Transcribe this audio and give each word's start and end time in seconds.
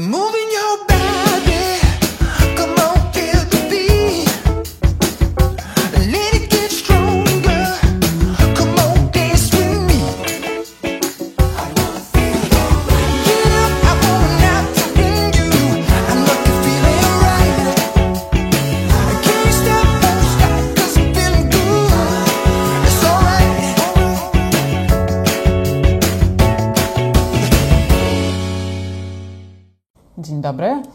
Moving 0.00 0.39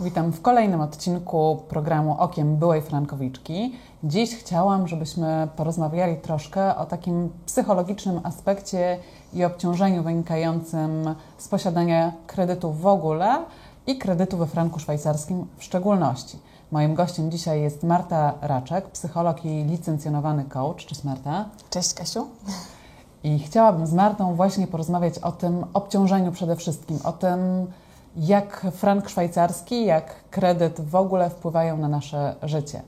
witam 0.06 0.32
w 0.32 0.42
kolejnym 0.42 0.82
odcinku 0.82 1.64
programu 1.70 2.16
Okiem 2.20 2.58
Byłej 2.58 2.82
Frankowiczki. 2.82 3.76
Dziś 4.04 4.36
chciałam, 4.36 4.88
żebyśmy 4.88 5.48
porozmawiali 5.55 6.18
troszkę 6.18 6.76
o 6.76 6.86
takim 6.86 7.30
psychologicznym 7.46 8.20
aspekcie 8.23 8.99
i 9.34 9.44
obciążeniu 9.44 10.04
wynikającym 10.04 11.16
z 11.38 11.48
posiadania 11.48 12.12
kredytu 12.27 12.72
w 12.72 12.88
ogóle 12.88 13.38
i 13.88 13.98
kredytu 13.98 14.38
we 14.38 14.48
franku 14.48 14.80
szwajcarskim 14.80 15.48
w 15.58 15.63
szczególności. 15.63 16.40
Moim 16.72 16.96
gościem 16.96 17.32
dzisiaj 17.32 17.62
jest 17.62 17.84
Marta 17.84 18.34
Raczek, 18.41 18.90
psycholog 18.90 19.46
i 19.46 19.63
licencjonowany 19.63 20.44
coach. 20.44 20.85
Cześć 20.85 21.04
Marta. 21.04 21.46
Cześć 21.70 21.94
Kasiu. 21.94 22.27
I 23.24 23.40
chciałabym 23.40 23.88
z 23.88 23.94
Martą 23.94 24.35
właśnie 24.35 24.68
porozmawiać 24.68 25.20
o 25.20 25.32
tym 25.32 25.66
obciążeniu 25.74 26.32
przede 26.32 26.55
wszystkim, 26.55 26.99
o 27.04 27.12
tym, 27.12 27.40
jak 28.18 28.68
frank 28.72 29.10
szwajcarski, 29.10 29.86
jak 29.86 30.30
kredyt 30.30 30.82
w 30.82 30.96
ogóle 30.96 31.30
wpływają 31.30 31.78
na 31.78 31.88
nasze 31.88 32.36
życie. 32.44 32.82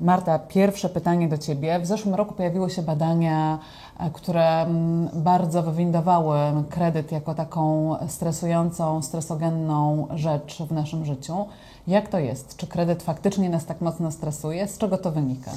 Marta, 0.00 0.38
pierwsze 0.38 0.88
pytanie 0.88 1.28
do 1.28 1.38
Ciebie. 1.38 1.78
W 1.78 1.86
zeszłym 1.86 2.14
roku 2.14 2.34
pojawiły 2.34 2.70
się 2.70 2.82
badania, 2.82 3.58
e, 3.98 4.10
które 4.10 4.62
mm, 4.62 5.08
bardzo 5.14 5.62
wywindowały 5.62 6.38
kredyt 6.70 7.12
jako 7.12 7.34
taką 7.34 7.96
stresującą, 8.08 9.02
stresogenną 9.02 10.06
rzecz 10.14 10.62
w 10.62 10.72
naszym 10.72 11.04
życiu. 11.04 11.46
Jak 11.86 12.08
to 12.08 12.18
jest? 12.18 12.56
Czy 12.56 12.66
kredyt 12.66 13.02
faktycznie 13.02 13.50
nas 13.50 13.66
tak 13.66 13.80
mocno 13.80 14.10
stresuje? 14.10 14.68
Z 14.68 14.78
czego 14.78 14.98
to 14.98 15.10
wynika? 15.10 15.50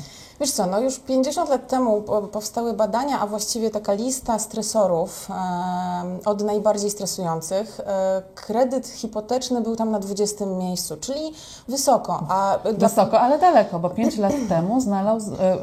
Wiesz 0.44 0.52
co, 0.52 0.66
no 0.66 0.80
już 0.80 1.00
50 1.00 1.50
lat 1.50 1.68
temu 1.68 2.02
po- 2.02 2.22
powstały 2.22 2.74
badania, 2.74 3.20
a 3.20 3.28
właściwie 3.28 3.70
taka 3.70 3.94
lista 3.94 4.40
stresorów 4.40 5.28
od 6.26 6.42
najbardziej 6.44 6.90
stresujących. 6.92 7.80
E, 7.80 8.22
kredyt 8.36 8.88
hipoteczny 8.88 9.62
był 9.62 9.76
tam 9.76 9.92
na 9.92 10.00
20 10.00 10.46
miejscu, 10.46 10.98
czyli 10.98 11.34
wysoko. 11.68 12.24
A 12.30 12.58
dla- 12.74 12.90
Wysoko, 12.90 13.20
ale 13.20 13.40
daleko, 13.40 13.80
bo 13.80 13.90
5 13.90 14.18
lat 14.18 14.34
temu 14.50 14.82
znalazł, 14.82 15.32
e, 15.34 15.58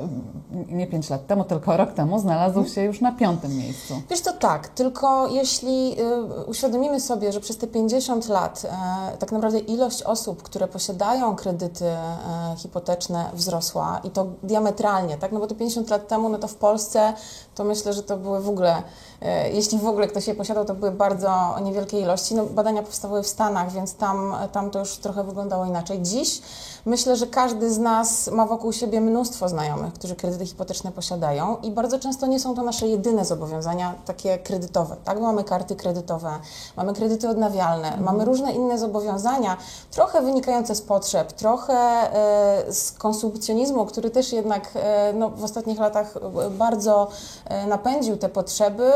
nie 0.68 0.86
5 0.86 1.10
lat 1.10 1.26
temu, 1.26 1.44
tylko 1.44 1.76
rok 1.76 1.92
temu 1.92 2.18
znalazł 2.18 2.64
się 2.64 2.82
już 2.82 3.00
na 3.00 3.12
piątym 3.12 3.56
miejscu. 3.56 4.02
Wiesz 4.10 4.20
to 4.20 4.32
tak, 4.32 4.68
tylko 4.68 5.28
jeśli 5.28 5.96
y, 6.00 6.44
uświadomimy 6.44 7.00
sobie, 7.00 7.32
że 7.32 7.40
przez 7.40 7.56
te 7.56 7.66
50 7.66 8.28
lat 8.28 8.62
e, 8.64 9.16
tak 9.16 9.32
naprawdę 9.32 9.58
ilość 9.58 10.02
osób, 10.02 10.42
które 10.42 10.68
posiadają 10.68 11.36
kredyty 11.36 11.84
e, 11.84 12.08
hipoteczne 12.56 13.30
wzrosła 13.34 14.00
i 14.04 14.10
to 14.10 14.26
diametralnie, 14.42 15.16
tak? 15.18 15.32
No 15.32 15.40
bo 15.40 15.46
to 15.46 15.54
50 15.54 15.90
lat 15.90 16.08
temu, 16.08 16.28
no 16.28 16.38
to 16.38 16.48
w 16.48 16.54
Polsce 16.54 17.12
to 17.54 17.64
myślę, 17.64 17.92
że 17.92 18.02
to 18.02 18.16
były 18.16 18.40
w 18.40 18.48
ogóle, 18.48 18.82
e, 19.22 19.50
jeśli 19.50 19.78
w 19.78 19.86
ogóle 19.86 20.08
ktoś 20.08 20.26
je 20.26 20.34
posiadał, 20.34 20.64
to 20.64 20.74
były 20.74 20.90
bardzo 20.90 21.56
niewielkie 21.62 22.00
ilości. 22.00 22.34
No, 22.34 22.46
badania 22.46 22.82
powstały 22.82 23.22
w 23.22 23.26
Stanach, 23.26 23.72
więc 23.72 23.94
tam, 23.94 24.34
tam 24.52 24.70
to 24.70 24.78
już 24.78 24.96
trochę 24.96 25.24
wyglądało 25.24 25.64
inaczej. 25.64 26.02
Dziś 26.02 26.42
myślę, 26.84 27.16
że 27.16 27.26
każdy 27.26 27.72
z 27.72 27.78
nas 27.78 28.30
ma 28.32 28.46
wokół 28.46 28.72
siebie 28.72 29.00
mnóstwo 29.00 29.48
znajomych, 29.48 29.94
którzy 29.94 30.16
kredyty 30.16 30.39
hipoteczne 30.46 30.92
posiadają 30.92 31.56
i 31.62 31.70
bardzo 31.70 31.98
często 31.98 32.26
nie 32.26 32.40
są 32.40 32.54
to 32.54 32.62
nasze 32.62 32.88
jedyne 32.88 33.24
zobowiązania 33.24 33.94
takie 34.04 34.38
kredytowe. 34.38 34.96
Tak, 35.04 35.20
mamy 35.20 35.44
karty 35.44 35.76
kredytowe, 35.76 36.30
mamy 36.76 36.94
kredyty 36.94 37.28
odnawialne, 37.28 37.96
mamy 37.96 38.24
różne 38.24 38.52
inne 38.52 38.78
zobowiązania, 38.78 39.56
trochę 39.90 40.22
wynikające 40.22 40.74
z 40.74 40.82
potrzeb, 40.82 41.32
trochę 41.32 41.74
e, 41.74 42.72
z 42.72 42.92
konsumpcjonizmu, 42.92 43.86
który 43.86 44.10
też 44.10 44.32
jednak 44.32 44.70
e, 44.74 45.12
no, 45.12 45.30
w 45.30 45.44
ostatnich 45.44 45.78
latach 45.78 46.14
bardzo 46.50 47.08
e, 47.44 47.66
napędził 47.66 48.16
te 48.16 48.28
potrzeby, 48.28 48.92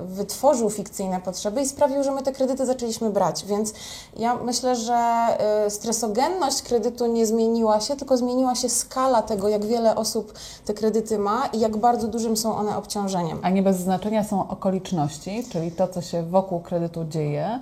wytworzył 0.00 0.70
fikcyjne 0.70 1.20
potrzeby 1.20 1.62
i 1.62 1.68
sprawił, 1.68 2.02
że 2.02 2.10
my 2.10 2.22
te 2.22 2.32
kredyty 2.32 2.66
zaczęliśmy 2.66 3.10
brać. 3.10 3.44
Więc 3.44 3.72
ja 4.16 4.34
myślę, 4.34 4.76
że 4.76 5.26
stresogenność 5.68 6.62
kredytu 6.62 7.06
nie 7.06 7.26
zmieniła 7.26 7.80
się, 7.80 7.96
tylko 7.96 8.16
zmieniła 8.16 8.54
się 8.54 8.68
skala 8.68 9.22
tego, 9.22 9.48
jak 9.48 9.64
wiele 9.64 9.96
osób 9.96 10.32
te 10.64 10.74
kredyty 10.74 11.18
ma 11.18 11.46
i 11.46 11.60
jak 11.60 11.76
bardzo 11.76 12.08
dużym 12.08 12.36
są 12.36 12.56
one 12.56 12.76
obciążeniem. 12.76 13.38
A 13.42 13.50
nie 13.50 13.62
bez 13.62 13.80
znaczenia 13.80 14.24
są 14.24 14.48
okoliczności, 14.48 15.44
czyli 15.52 15.72
to, 15.72 15.88
co 15.88 16.02
się 16.02 16.22
wokół 16.22 16.60
kredytu 16.60 17.04
dzieje, 17.04 17.60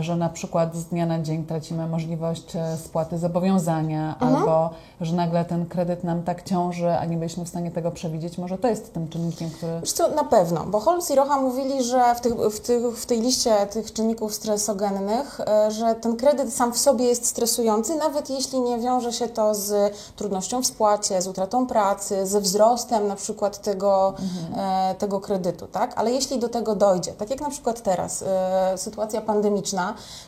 że 0.00 0.16
na 0.16 0.28
przykład 0.28 0.74
z 0.74 0.84
dnia 0.84 1.06
na 1.06 1.22
dzień 1.22 1.44
tracimy 1.44 1.86
możliwość 1.86 2.56
e, 2.56 2.76
spłaty 2.76 3.18
zobowiązania, 3.18 4.16
albo 4.20 4.70
że 5.00 5.16
nagle 5.16 5.44
ten 5.44 5.66
kredyt 5.66 6.04
nam 6.04 6.22
tak 6.22 6.42
ciąży, 6.42 6.90
a 6.90 7.04
nie 7.04 7.16
byliśmy 7.16 7.44
w 7.44 7.48
stanie 7.48 7.70
tego 7.70 7.90
przewidzieć. 7.90 8.38
Może 8.38 8.58
to 8.58 8.68
jest 8.68 8.94
tym 8.94 9.08
czynnikiem, 9.08 9.50
który. 9.50 9.80
Wiesz 9.80 9.92
co, 9.92 10.08
na 10.08 10.24
pewno, 10.24 10.64
bo 10.66 10.80
Holmes 10.80 11.10
i 11.10 11.14
Rocha 11.14 11.40
mówili, 11.40 11.84
że 11.84 12.14
w, 12.14 12.20
tych, 12.20 12.34
w, 12.34 12.60
tych, 12.60 12.98
w 12.98 13.06
tej 13.06 13.20
liście 13.20 13.66
tych 13.66 13.92
czynników 13.92 14.34
stresogennych, 14.34 15.40
e, 15.40 15.70
że 15.70 15.94
ten 15.94 16.16
kredyt 16.16 16.54
sam 16.54 16.72
w 16.72 16.78
sobie 16.78 17.04
jest 17.04 17.26
stresujący, 17.26 17.96
nawet 17.96 18.30
jeśli 18.30 18.60
nie 18.60 18.78
wiąże 18.78 19.12
się 19.12 19.28
to 19.28 19.54
z 19.54 19.96
trudnością 20.16 20.62
w 20.62 20.66
spłacie, 20.66 21.22
z 21.22 21.26
utratą 21.26 21.66
pracy, 21.66 22.26
ze 22.26 22.40
wzrostem 22.40 23.06
na 23.06 23.16
przykład 23.16 23.58
tego, 23.58 24.14
e, 24.56 24.94
tego 24.94 25.20
kredytu, 25.20 25.66
tak? 25.66 25.92
Ale 25.96 26.10
jeśli 26.10 26.38
do 26.38 26.48
tego 26.48 26.74
dojdzie, 26.74 27.12
tak 27.12 27.30
jak 27.30 27.40
na 27.40 27.50
przykład 27.50 27.82
teraz, 27.82 28.22
e, 28.22 28.78
sytuacja 28.78 29.20
pandemiczna, 29.20 29.49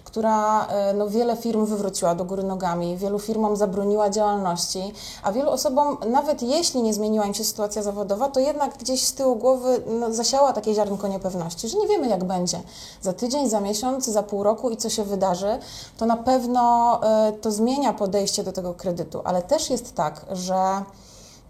która 0.05 0.66
e, 0.66 0.94
no, 0.94 1.09
wiele 1.09 1.37
firm 1.37 1.66
wywróciła 1.66 2.15
do 2.15 2.25
góry 2.25 2.43
nogami, 2.43 2.97
wielu 2.97 3.19
firmom 3.19 3.56
zabroniła 3.56 4.10
działalności, 4.10 4.93
a 5.22 5.33
wielu 5.33 5.50
osobom, 5.50 5.97
nawet 6.10 6.43
jeśli 6.43 6.83
nie 6.83 6.94
zmieniła 6.94 7.27
im 7.27 7.34
się 7.34 7.44
sytuacja 7.44 7.82
zawodowa, 7.82 8.28
to 8.28 8.41
jednak 8.41 8.78
gdzieś 8.78 9.05
z 9.05 9.12
tyłu 9.12 9.37
głowy 9.37 9.82
no, 10.00 10.12
zasiała 10.12 10.53
takie 10.53 10.75
ziarnko 10.75 11.09
niepewności, 11.09 11.69
że 11.69 11.78
nie 11.78 11.88
wiemy 11.88 12.09
jak 12.09 12.25
będzie. 12.25 12.62
Za 13.03 13.12
tydzień, 13.12 13.50
za 13.50 13.61
miesiąc, 13.61 14.06
za 14.06 14.22
pół 14.22 14.43
roku 14.43 14.71
i 14.71 14.77
co 14.77 14.91
się 14.91 15.05
wydarzy, 15.05 15.59
to 15.97 16.06
na 16.06 16.16
pewno 16.16 17.00
e, 17.03 17.32
to 17.32 17.53
zmienia 17.53 17.93
podejście 17.93 18.44
do 18.44 18.53
tego 18.53 18.75
kredytu, 18.75 19.21
ale 19.25 19.43
też 19.43 19.71
jest 19.71 19.94
tak, 19.94 20.27
że 20.32 20.82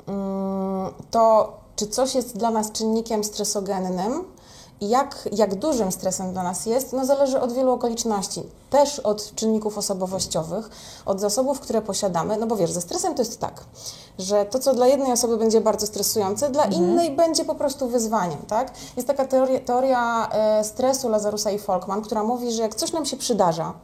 mm, 0.08 0.92
to, 1.10 1.52
czy 1.76 1.86
coś 1.86 2.14
jest 2.14 2.36
dla 2.36 2.50
nas 2.50 2.72
czynnikiem 2.72 3.24
stresogennym 3.24 4.24
jak, 4.88 5.28
jak 5.32 5.54
dużym 5.54 5.92
stresem 5.92 6.32
dla 6.32 6.42
nas 6.42 6.66
jest, 6.66 6.92
no 6.92 7.06
zależy 7.06 7.40
od 7.40 7.52
wielu 7.52 7.72
okoliczności. 7.72 8.42
Też 8.70 8.98
od 8.98 9.34
czynników 9.34 9.78
osobowościowych, 9.78 10.70
od 11.06 11.20
zasobów, 11.20 11.60
które 11.60 11.82
posiadamy. 11.82 12.36
No 12.36 12.46
bo 12.46 12.56
wiesz, 12.56 12.72
ze 12.72 12.80
stresem 12.80 13.14
to 13.14 13.22
jest 13.22 13.40
tak, 13.40 13.64
że 14.18 14.44
to, 14.44 14.58
co 14.58 14.74
dla 14.74 14.86
jednej 14.86 15.12
osoby 15.12 15.36
będzie 15.36 15.60
bardzo 15.60 15.86
stresujące, 15.86 16.50
dla 16.50 16.64
innej 16.64 17.10
będzie 17.10 17.44
po 17.44 17.54
prostu 17.54 17.88
wyzwaniem, 17.88 18.38
tak? 18.48 18.72
Jest 18.96 19.08
taka 19.08 19.24
teoria, 19.24 19.60
teoria 19.60 20.30
stresu 20.62 21.08
Lazarusa 21.08 21.50
i 21.50 21.58
Folkman, 21.58 22.02
która 22.02 22.22
mówi, 22.22 22.52
że 22.52 22.62
jak 22.62 22.74
coś 22.74 22.92
nam 22.92 23.06
się 23.06 23.16
przydarza, 23.16 23.74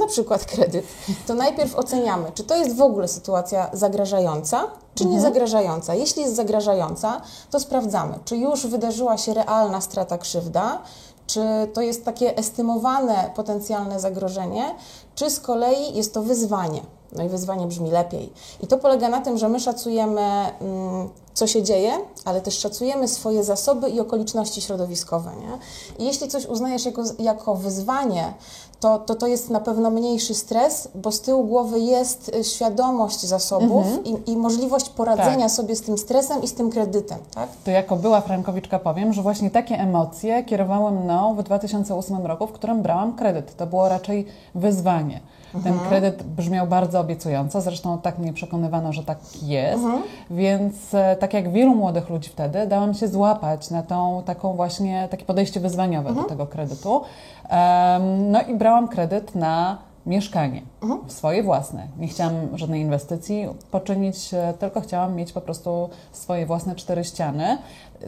na 0.00 0.06
przykład 0.06 0.44
kredyt, 0.44 0.84
to 1.26 1.34
najpierw 1.34 1.76
oceniamy, 1.76 2.32
czy 2.34 2.44
to 2.44 2.56
jest 2.56 2.76
w 2.76 2.82
ogóle 2.82 3.08
sytuacja 3.08 3.70
zagrażająca, 3.72 4.66
czy 4.94 5.04
nie 5.06 5.20
zagrażająca. 5.20 5.94
Jeśli 5.94 6.22
jest 6.22 6.36
zagrażająca, 6.36 7.20
to 7.50 7.60
sprawdzamy, 7.60 8.18
czy 8.24 8.36
już 8.36 8.66
wydarzyła 8.66 9.18
się 9.18 9.34
realna 9.34 9.80
strata 9.80 10.18
krzywda, 10.18 10.82
czy 11.26 11.40
to 11.72 11.80
jest 11.80 12.04
takie 12.04 12.36
estymowane 12.36 13.30
potencjalne 13.34 14.00
zagrożenie, 14.00 14.74
czy 15.14 15.30
z 15.30 15.40
kolei 15.40 15.94
jest 15.94 16.14
to 16.14 16.22
wyzwanie. 16.22 16.82
No 17.16 17.24
i 17.24 17.28
wyzwanie 17.28 17.66
brzmi 17.66 17.90
lepiej. 17.90 18.32
I 18.60 18.66
to 18.66 18.78
polega 18.78 19.08
na 19.08 19.20
tym, 19.20 19.38
że 19.38 19.48
my 19.48 19.60
szacujemy, 19.60 20.20
mm, 20.20 21.08
co 21.34 21.46
się 21.46 21.62
dzieje, 21.62 21.92
ale 22.24 22.40
też 22.40 22.58
szacujemy 22.58 23.08
swoje 23.08 23.44
zasoby 23.44 23.90
i 23.90 24.00
okoliczności 24.00 24.62
środowiskowe. 24.62 25.30
Nie? 25.40 25.58
I 26.04 26.06
jeśli 26.06 26.28
coś 26.28 26.46
uznajesz 26.46 26.84
jako, 26.84 27.02
jako 27.18 27.54
wyzwanie, 27.54 28.34
to, 28.82 28.98
to 28.98 29.14
to 29.14 29.26
jest 29.26 29.50
na 29.50 29.60
pewno 29.60 29.90
mniejszy 29.90 30.34
stres, 30.34 30.88
bo 30.94 31.12
z 31.12 31.20
tyłu 31.20 31.44
głowy 31.44 31.80
jest 31.80 32.30
y, 32.36 32.44
świadomość 32.44 33.20
zasobów 33.20 33.86
i, 34.04 34.30
i 34.30 34.36
możliwość 34.36 34.88
poradzenia 34.88 35.46
Tak. 35.46 35.50
sobie 35.50 35.76
z 35.76 35.82
tym 35.82 35.98
stresem 35.98 36.42
i 36.42 36.48
z 36.48 36.54
tym 36.54 36.70
kredytem. 36.70 37.18
Tak? 37.34 37.48
To 37.64 37.70
jako 37.70 37.96
była 37.96 38.20
frankowiczka 38.20 38.78
powiem, 38.78 39.12
że 39.12 39.22
właśnie 39.22 39.50
takie 39.50 39.74
emocje 39.74 40.44
kierowały 40.44 40.90
mną 40.90 41.34
w 41.34 41.42
2008 41.42 42.26
roku, 42.26 42.46
w 42.46 42.52
którym 42.52 42.82
brałam 42.82 43.16
kredyt. 43.16 43.56
To 43.56 43.66
było 43.66 43.88
raczej 43.88 44.26
wyzwanie. 44.54 45.20
Ten 45.64 45.78
kredyt 45.88 46.22
brzmiał 46.22 46.66
bardzo 46.66 47.00
obiecująco, 47.00 47.60
zresztą 47.60 47.98
tak 47.98 48.18
mnie 48.18 48.32
przekonywano, 48.32 48.92
że 48.92 49.04
tak 49.04 49.18
jest, 49.42 49.84
więc 50.30 50.94
e, 50.94 51.16
tak 51.16 51.34
jak 51.34 51.52
wielu 51.52 51.74
młodych 51.74 52.10
ludzi 52.10 52.30
wtedy, 52.30 52.66
dałam 52.66 52.94
się 52.94 53.08
złapać 53.08 53.70
na 53.70 53.82
tą 53.82 54.22
taką 54.26 54.56
właśnie, 54.56 55.08
takie 55.10 55.24
podejście 55.24 55.60
wyzwaniowe 55.60 56.12
do 56.12 56.22
tego 56.22 56.46
kredytu. 56.46 57.02
Em, 57.48 58.30
no 58.30 58.42
i 58.42 58.54
brałam 58.54 58.88
kredyt 58.88 59.34
na 59.34 59.78
mieszkanie, 60.06 60.62
swoje 61.06 61.42
własne. 61.42 61.86
Nie 61.98 62.08
chciałam 62.08 62.34
żadnej 62.58 62.80
inwestycji 62.80 63.48
poczynić, 63.70 64.34
e, 64.34 64.54
tylko 64.58 64.80
chciałam 64.80 65.14
mieć 65.14 65.32
po 65.32 65.40
prostu 65.40 65.88
swoje 66.12 66.46
własne 66.46 66.74
cztery 66.74 67.04
ściany. 67.04 67.58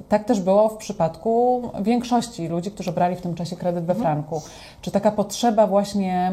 Tak 0.09 0.25
też 0.25 0.41
było 0.41 0.69
w 0.69 0.77
przypadku 0.77 1.63
większości 1.83 2.49
ludzi, 2.49 2.71
którzy 2.71 2.93
brali 2.93 3.17
w 3.17 3.21
tym 3.21 3.35
czasie 3.35 3.57
kredyt 3.57 3.85
we 3.85 3.95
franku. 3.95 4.43
Czy 4.81 4.91
taka 4.91 5.11
potrzeba 5.11 5.67
właśnie 5.67 6.33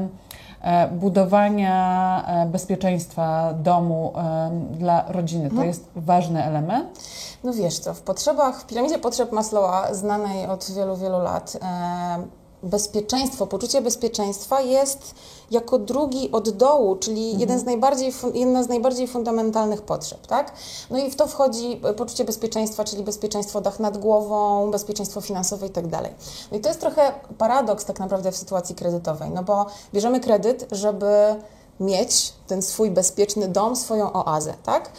budowania 0.91 2.25
e, 2.27 2.45
bezpieczeństwa 2.45 3.53
domu 3.53 4.13
e, 4.15 4.51
dla 4.71 5.05
rodziny 5.07 5.49
to 5.49 5.63
jest 5.63 5.89
ważny 5.95 6.43
element? 6.43 6.99
No 7.43 7.53
wiesz 7.53 7.79
co, 7.79 7.93
w 7.93 8.01
potrzebach, 8.01 8.61
w 8.61 8.65
piramidzie 8.65 8.99
potrzeb 8.99 9.31
Maslowa, 9.31 9.93
znanej 9.93 10.45
od 10.45 10.71
wielu, 10.71 10.97
wielu 10.97 11.19
lat, 11.19 11.57
e, 11.61 12.40
bezpieczeństwo, 12.63 13.47
poczucie 13.47 13.81
bezpieczeństwa 13.81 14.61
jest 14.61 15.15
jako 15.51 15.79
drugi 15.79 16.31
od 16.31 16.49
dołu, 16.49 16.95
czyli 16.95 17.39
jeden 17.39 17.59
z 17.59 17.63
najbardziej, 17.63 18.13
jedna 18.33 18.63
z 18.63 18.67
najbardziej 18.67 19.07
fundamentalnych 19.07 19.81
potrzeb, 19.81 20.27
tak? 20.27 20.53
No 20.89 20.97
i 20.97 21.11
w 21.11 21.15
to 21.15 21.27
wchodzi 21.27 21.81
e, 21.83 21.93
poczucie 21.93 22.25
bezpieczeństwa, 22.25 22.83
czyli 22.83 23.03
bezpieczeństwo 23.03 23.61
dach 23.61 23.79
nad 23.79 23.97
głową, 23.97 24.71
bezpieczeństwo 24.71 25.21
finansowe 25.21 25.67
i 25.67 25.69
tak 25.69 25.87
dalej. 25.87 26.11
No 26.51 26.57
i 26.57 26.61
to 26.61 26.69
jest 26.69 26.81
trochę 26.81 27.11
paradoks 27.37 27.85
tak 27.85 27.99
naprawdę 27.99 28.31
w 28.31 28.37
sytuacji 28.37 28.75
kredytowej, 28.75 29.29
no 29.29 29.43
bo 29.43 29.65
bierzemy 29.93 30.19
kredyt, 30.19 30.67
żeby 30.71 31.35
mieć 31.79 32.33
ten 32.47 32.61
swój 32.61 32.91
bezpieczny 32.91 33.47
dom, 33.47 33.75
swoją 33.75 34.13
oazę, 34.13 34.53
tak? 34.63 34.91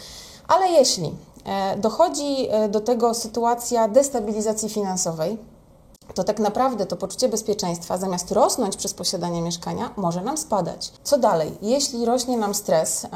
Ale 0.48 0.68
jeśli 0.68 1.14
e, 1.44 1.76
dochodzi 1.76 2.48
e, 2.50 2.68
do 2.68 2.80
tego 2.80 3.14
sytuacja 3.14 3.88
destabilizacji 3.88 4.68
finansowej, 4.68 5.51
to 6.14 6.24
tak 6.24 6.38
naprawdę 6.38 6.86
to 6.86 6.96
poczucie 6.96 7.28
bezpieczeństwa, 7.28 7.98
zamiast 7.98 8.32
rosnąć 8.32 8.76
przez 8.76 8.94
posiadanie 8.94 9.42
mieszkania, 9.42 9.90
może 9.96 10.20
nam 10.20 10.36
spadać. 10.36 10.92
Co 11.04 11.18
dalej? 11.18 11.52
Jeśli 11.62 12.04
rośnie 12.04 12.36
nam 12.36 12.54
stres, 12.54 13.04
e, 13.04 13.08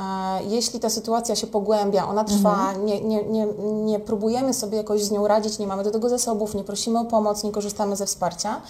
jeśli 0.49 0.81
ta 0.81 0.91
sytuacja 0.91 1.37
się 1.37 1.47
pogłębia, 1.47 2.09
ona 2.09 2.25
trwa, 2.25 2.73
nie, 2.73 3.01
nie, 3.01 3.23
nie, 3.25 3.47
nie 3.85 4.01
próbujemy 4.01 4.55
sobie 4.55 4.77
jakoś 4.79 5.03
z 5.05 5.11
nią 5.11 5.27
radzić, 5.29 5.59
nie 5.59 5.67
mamy 5.67 5.85
do 5.85 5.91
tego 5.91 6.09
zasobów, 6.09 6.55
nie 6.55 6.65
prosimy 6.65 6.99
o 6.99 7.05
pomoc, 7.05 7.43
nie 7.45 7.53
korzystamy 7.53 7.97
ze 7.97 8.07
wsparcia, 8.07 8.61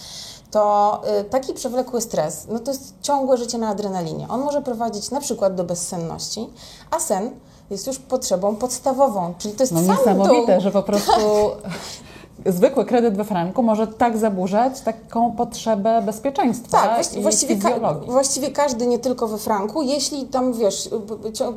to 0.51 1.01
y, 1.21 1.23
taki 1.23 1.53
przewlekły 1.53 2.01
stres, 2.01 2.45
no 2.49 2.59
to 2.59 2.71
jest 2.71 2.93
ciągłe 3.01 3.37
życie 3.37 3.57
na 3.57 3.69
adrenalinie. 3.69 4.27
On 4.29 4.39
może 4.41 4.61
prowadzić 4.61 5.11
na 5.11 5.19
przykład 5.21 5.55
do 5.55 5.63
bezsenności, 5.63 6.49
a 6.91 6.99
sen 6.99 7.31
jest 7.69 7.87
już 7.87 7.99
potrzebą 7.99 8.55
podstawową, 8.55 9.33
czyli 9.37 9.53
to 9.53 9.63
jest 9.63 9.73
No 9.73 9.79
sam 9.79 9.87
niesamowite, 9.97 10.53
dół. 10.53 10.61
że 10.61 10.71
po 10.71 10.83
prostu 10.83 11.11
zwykły 12.45 12.85
kredyt 12.85 13.17
we 13.17 13.23
franku 13.23 13.63
może 13.63 13.87
tak 13.87 14.17
zaburzać 14.17 14.81
taką 14.81 15.31
potrzebę 15.31 16.01
bezpieczeństwa 16.01 16.81
Tak, 16.81 16.95
właści- 16.95 17.19
i 17.19 17.21
właściwie, 17.21 17.55
ka- 17.57 17.93
właściwie 17.93 18.51
każdy, 18.51 18.87
nie 18.87 18.99
tylko 18.99 19.27
we 19.27 19.37
franku, 19.37 19.81
jeśli 19.81 20.25
tam, 20.25 20.53
wiesz, 20.53 20.89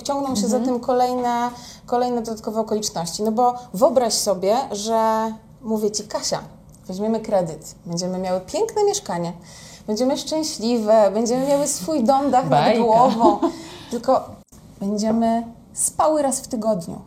ciągną 0.05 0.37
się 0.37 0.45
Mhm. 0.45 0.49
za 0.51 0.61
tym 0.61 0.81
kolejne, 0.81 1.51
kolejne 1.87 2.23
dodatkowe 2.23 2.61
okoliczności. 2.61 3.23
No 3.23 3.33
bo 3.33 3.55
wyobraź 3.75 4.15
sobie, 4.15 4.57
że 4.73 5.33
mówię 5.63 5.91
Ci, 5.91 6.03
Kasia, 6.05 6.39
weźmiemy 6.89 7.21
kredyt, 7.21 7.75
będziemy 7.87 8.19
miały 8.19 8.41
piękne 8.41 8.85
mieszkanie, 8.85 9.33
będziemy 9.87 10.19
szczęśliwe, 10.19 11.11
będziemy 11.15 11.47
miały 11.47 11.67
swój 11.67 12.05
dom, 12.05 12.31
dach 12.31 12.43
nad 12.51 12.51
Bajka. 12.51 12.83
głową, 12.85 13.39
tylko 13.91 14.25
będziemy 14.81 15.43
spały 15.75 16.23
raz 16.23 16.41
w 16.41 16.49
tygodniu. 16.49 17.01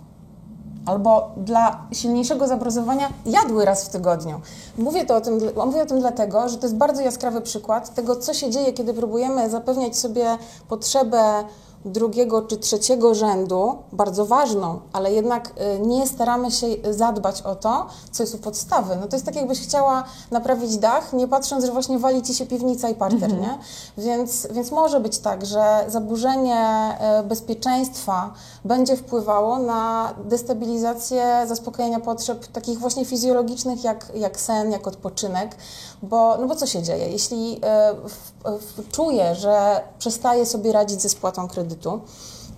Albo 0.86 1.32
dla 1.38 1.88
silniejszego 1.92 2.48
zabrazowania 2.48 3.10
jadły 3.26 3.66
raz 3.66 3.86
w 3.86 3.90
tygodniu. 3.90 4.42
Mówię, 4.78 5.06
to 5.06 5.16
o 5.16 5.22
tym, 5.22 5.40
mówię 5.66 5.82
o 5.82 5.86
tym 5.86 6.00
dlatego, 6.00 6.50
że 6.50 6.58
to 6.58 6.66
jest 6.66 6.76
bardzo 6.76 7.02
jaskrawy 7.02 7.42
przykład 7.42 7.94
tego, 7.94 8.16
co 8.16 8.34
się 8.34 8.50
dzieje, 8.50 8.74
kiedy 8.74 8.94
próbujemy 8.94 9.50
zapewniać 9.50 9.98
sobie 9.98 10.38
potrzebę 10.68 11.44
drugiego 11.86 12.42
czy 12.42 12.58
trzeciego 12.58 13.16
rzędu, 13.16 13.78
bardzo 13.92 14.26
ważną, 14.26 14.80
ale 14.94 15.14
jednak 15.14 15.54
y, 15.76 15.80
nie 15.80 16.08
staramy 16.08 16.52
się 16.52 16.68
zadbać 16.92 17.42
o 17.42 17.56
to, 17.56 17.86
co 18.12 18.24
jest 18.24 18.36
u 18.36 18.38
podstawy. 18.38 18.96
No 18.96 19.08
to 19.08 19.16
jest 19.16 19.26
tak, 19.26 19.36
jakbyś 19.36 19.62
chciała 19.62 20.04
naprawić 20.32 20.78
dach, 20.78 21.14
nie 21.14 21.28
patrząc, 21.28 21.66
że 21.66 21.72
właśnie 21.72 22.00
wali 22.00 22.22
ci 22.22 22.34
się 22.34 22.46
piwnica 22.46 22.90
i 22.90 22.96
parter, 22.96 23.34
nie? 23.42 23.58
Więc, 23.98 24.48
więc 24.52 24.72
może 24.72 25.00
być 25.00 25.20
tak, 25.20 25.46
że 25.46 25.86
zaburzenie 25.88 26.92
y, 27.20 27.24
bezpieczeństwa 27.24 28.34
będzie 28.66 28.98
wpływało 28.98 29.60
na 29.60 30.14
destabilizację 30.26 31.46
zaspokojenia 31.48 32.00
potrzeb 32.00 32.48
takich 32.48 32.80
właśnie 32.80 33.06
fizjologicznych, 33.06 33.84
jak, 33.84 34.12
jak 34.16 34.40
sen, 34.40 34.72
jak 34.72 34.88
odpoczynek, 34.88 35.56
bo, 36.04 36.38
no 36.38 36.48
bo 36.48 36.56
co 36.56 36.68
się 36.68 36.84
dzieje? 36.84 37.10
Jeśli 37.10 37.56
y, 37.56 38.92
czuję, 38.92 39.36
że 39.36 39.82
przestaję 40.00 40.46
sobie 40.46 40.72
radzić 40.72 41.02
ze 41.02 41.10
spłatą 41.10 41.48
kredytu, 41.48 41.73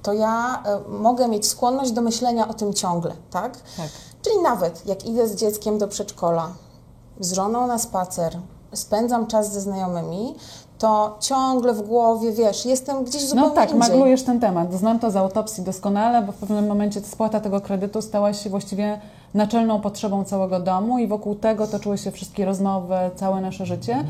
to 0.04 0.14
ja 0.14 0.64
y, 0.88 0.90
mogę 0.90 1.28
mieć 1.28 1.48
skłonność 1.48 1.92
do 1.92 2.02
myślenia 2.02 2.48
o 2.48 2.54
tym 2.54 2.74
ciągle, 2.74 3.14
tak? 3.32 3.58
Tak. 3.78 3.90
Czyli 4.22 4.40
nawet 4.44 4.86
jak 4.86 5.06
idę 5.06 5.28
z 5.28 5.36
dzieckiem 5.36 5.78
do 5.78 5.88
przedszkola, 5.88 6.48
z 7.20 7.34
żoną 7.34 7.68
na 7.68 7.78
spacer, 7.80 8.38
spędzam 8.74 9.28
czas 9.28 9.52
ze 9.54 9.62
znajomymi, 9.62 10.36
to 10.78 11.18
ciągle 11.20 11.74
w 11.74 11.82
głowie, 11.82 12.32
wiesz, 12.32 12.66
jestem 12.66 13.04
gdzieś 13.04 13.28
zupełnie 13.28 13.50
No 13.50 13.56
tak, 13.56 13.72
indziej. 13.72 13.90
maglujesz 13.90 14.24
ten 14.24 14.40
temat. 14.40 14.74
Znam 14.74 15.00
to 15.00 15.12
z 15.12 15.16
autopsji 15.16 15.64
doskonale, 15.64 16.22
bo 16.22 16.32
w 16.32 16.36
pewnym 16.36 16.68
momencie 16.68 17.02
spłata 17.02 17.40
tego 17.40 17.62
kredytu 17.62 18.02
stała 18.02 18.34
się 18.34 18.50
właściwie 18.50 19.02
naczelną 19.34 19.82
potrzebą 19.82 20.24
całego 20.24 20.60
domu 20.60 21.00
i 21.00 21.08
wokół 21.08 21.36
tego 21.36 21.68
toczyły 21.68 21.98
się 21.98 22.12
wszystkie 22.12 22.46
rozmowy, 22.46 22.96
całe 23.16 23.42
nasze 23.42 23.66
życie. 23.66 24.06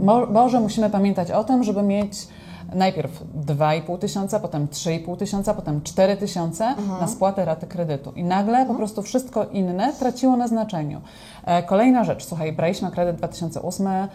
Mo- 0.00 0.26
Boże, 0.26 0.60
musimy 0.60 0.90
pamiętać 0.90 1.30
o 1.30 1.44
tym, 1.44 1.64
żeby 1.64 1.82
mieć 1.82 2.28
najpierw 2.74 3.24
2,5 3.46 3.98
tysiąca, 3.98 4.40
potem 4.40 4.66
3,5 4.66 5.16
tysiąca, 5.16 5.54
potem 5.54 5.82
4 5.82 6.16
tysiące 6.16 6.74
na 7.00 7.08
spłatę 7.08 7.44
raty 7.44 7.66
kredytu. 7.66 8.12
I 8.12 8.24
nagle 8.24 8.66
po 8.66 8.74
prostu 8.74 9.02
wszystko 9.02 9.44
inne 9.44 9.92
traciło 9.92 10.36
na 10.36 10.48
znaczeniu. 10.48 11.00
E, 11.44 11.62
Kolejna 11.62 12.04
rzecz, 12.04 12.24
słuchaj, 12.24 12.52
braliśmy 12.52 12.90
kredyt 12.90 13.16
2008 13.16 13.86
e, 13.86 14.08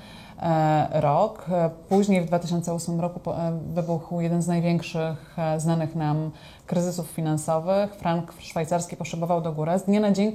rok. 1.02 1.46
E, 1.52 1.70
Później 1.90 2.22
w 2.22 2.26
2008 2.26 3.02
roku 3.02 3.20
wybuchł 3.74 4.22
jeden 4.22 4.42
z 4.42 4.48
największych 4.48 5.36
znanych 5.58 5.96
nam 5.96 6.32
kryzysów 6.66 7.08
finansowych. 7.08 7.96
Frank 7.96 8.34
szwajcarski 8.40 8.98
poszybował 8.98 9.42
do 9.42 9.52
góry. 9.52 9.80
Z 9.80 9.84
dnia 9.84 10.00
na 10.00 10.12
dzień 10.12 10.34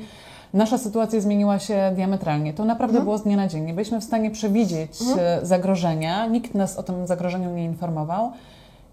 nasza 0.53 0.79
sytuacja 0.79 1.21
zmieniła 1.21 1.59
się 1.59 1.93
diametralnie. 1.95 2.55
To 2.55 2.65
naprawdę 2.65 3.01
było 3.01 3.19
z 3.19 3.23
dnia 3.23 3.37
na 3.37 3.49
dzień. 3.49 3.65
Nie 3.65 3.75
byliśmy 3.75 4.01
w 4.01 4.05
stanie 4.05 4.31
przewidzieć 4.31 4.93
e, 5.19 5.41
zagrożenia. 5.43 6.27
Nikt 6.27 6.55
nas 6.55 6.77
o 6.77 6.83
tym 6.83 7.07
zagrożeniu 7.07 7.55
nie 7.55 7.65
informował. 7.65 8.33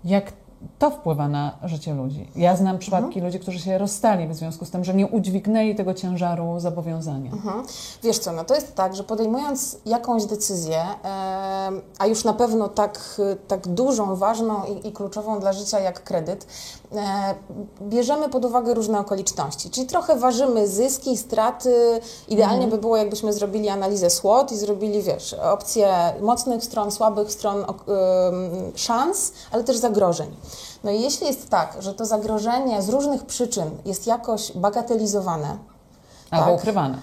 Jak 0.06 0.34
to 0.80 0.90
wpływa 0.90 1.28
na 1.28 1.58
życie 1.64 1.94
ludzi. 1.94 2.28
Ja 2.36 2.56
znam 2.56 2.78
przypadki 2.78 3.22
ludzi, 3.22 3.40
którzy 3.40 3.60
się 3.60 3.78
rozstali 3.78 4.28
w 4.28 4.36
związku 4.36 4.66
z 4.66 4.72
tym, 4.72 4.84
że 4.84 4.94
nie 4.94 5.08
udźwignęli 5.08 5.76
tego 5.76 5.94
ciężaru 5.94 6.60
zobowiązania. 6.60 7.32
Mhm. 7.32 7.64
Wiesz 8.04 8.20
co, 8.20 8.32
no 8.32 8.44
to 8.44 8.56
jest 8.56 8.76
tak, 8.76 8.96
że 8.96 9.04
podejmując 9.04 9.78
jakąś 9.86 10.26
decyzję, 10.26 10.84
a 12.00 12.08
już 12.08 12.24
na 12.24 12.34
pewno 12.34 12.70
tak, 12.70 13.22
tak 13.48 13.68
dużą, 13.68 14.16
ważną 14.16 14.62
i, 14.64 14.88
i 14.88 14.92
kluczową 14.92 15.40
dla 15.40 15.54
życia 15.54 15.80
jak 15.80 16.04
kredyt, 16.04 16.48
bierzemy 17.82 18.30
pod 18.30 18.46
uwagę 18.46 18.74
różne 18.74 19.00
okoliczności. 19.00 19.70
Czyli 19.70 19.88
trochę 19.88 20.16
ważymy 20.16 20.68
zyski, 20.68 21.18
straty. 21.18 22.00
Idealnie 22.28 22.68
by 22.68 22.78
było, 22.78 22.98
jakbyśmy 22.98 23.34
zrobili 23.34 23.70
analizę 23.70 24.10
SWOT 24.10 24.52
i 24.52 24.58
zrobili, 24.58 25.04
wiesz, 25.04 25.34
opcje 25.34 26.14
mocnych 26.22 26.64
stron, 26.64 26.92
słabych 26.92 27.32
stron, 27.32 27.66
szans, 28.76 29.32
ale 29.52 29.64
też 29.64 29.78
zagrożeń. 29.78 30.36
No 30.84 30.92
i 30.92 31.02
jeśli 31.02 31.28
jest 31.28 31.50
tak, 31.50 31.78
że 31.80 31.94
to 31.94 32.06
zagrożenie 32.06 32.82
z 32.82 32.90
różnych 32.90 33.26
przyczyn 33.26 33.70
jest 33.86 34.08
jakoś 34.08 34.52
bagatelizowane, 34.52 35.58
Albo 36.32 36.46
tak. 36.46 36.56
ukrywane. 36.56 36.98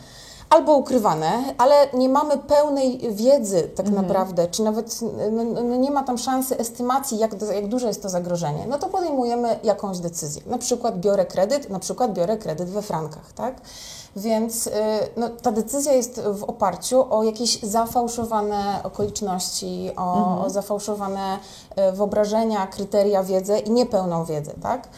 Albo 0.53 0.77
ukrywane, 0.77 1.55
ale 1.59 1.75
nie 1.95 2.09
mamy 2.09 2.39
pełnej 2.39 2.99
wiedzy 3.11 3.71
tak 3.75 3.91
naprawdę, 3.91 4.49
czy 4.49 4.63
nawet 4.63 5.01
no, 5.33 5.45
no, 5.45 5.77
nie 5.77 5.91
ma 5.91 6.03
tam 6.03 6.19
szansy 6.19 6.59
estymacji, 6.59 7.19
jak, 7.19 7.31
jak 7.55 7.69
duże 7.69 7.87
jest 7.87 8.03
to 8.03 8.09
zagrożenie, 8.09 8.67
no 8.69 8.79
to 8.79 8.89
podejmujemy 8.89 9.59
jakąś 9.65 9.99
decyzję. 9.99 10.43
Na 10.47 10.59
przykład 10.59 11.01
biorę 11.01 11.27
kredyt, 11.27 11.71
na 11.71 11.79
przykład 11.79 12.13
biorę 12.13 12.37
kredyt 12.37 12.71
we 12.71 12.83
frankach, 12.83 13.33
tak? 13.33 13.61
Więc 14.17 14.67
y, 14.67 14.71
no, 15.17 15.29
ta 15.29 15.53
decyzja 15.53 15.93
jest 15.93 16.21
w 16.21 16.45
oparciu 16.45 17.15
o 17.15 17.23
jakieś 17.23 17.61
zafałszowane 17.63 18.81
okoliczności, 18.83 19.91
o, 19.97 20.43
o 20.45 20.51
zafałszowane 20.51 21.39
y, 21.89 21.93
wyobrażenia, 21.93 22.67
kryteria, 22.67 23.23
wiedzę 23.23 23.59
i 23.59 23.71
niepełną 23.71 24.25
wiedzę, 24.25 24.53
tak? 24.63 24.89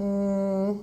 Mm, 0.00 0.78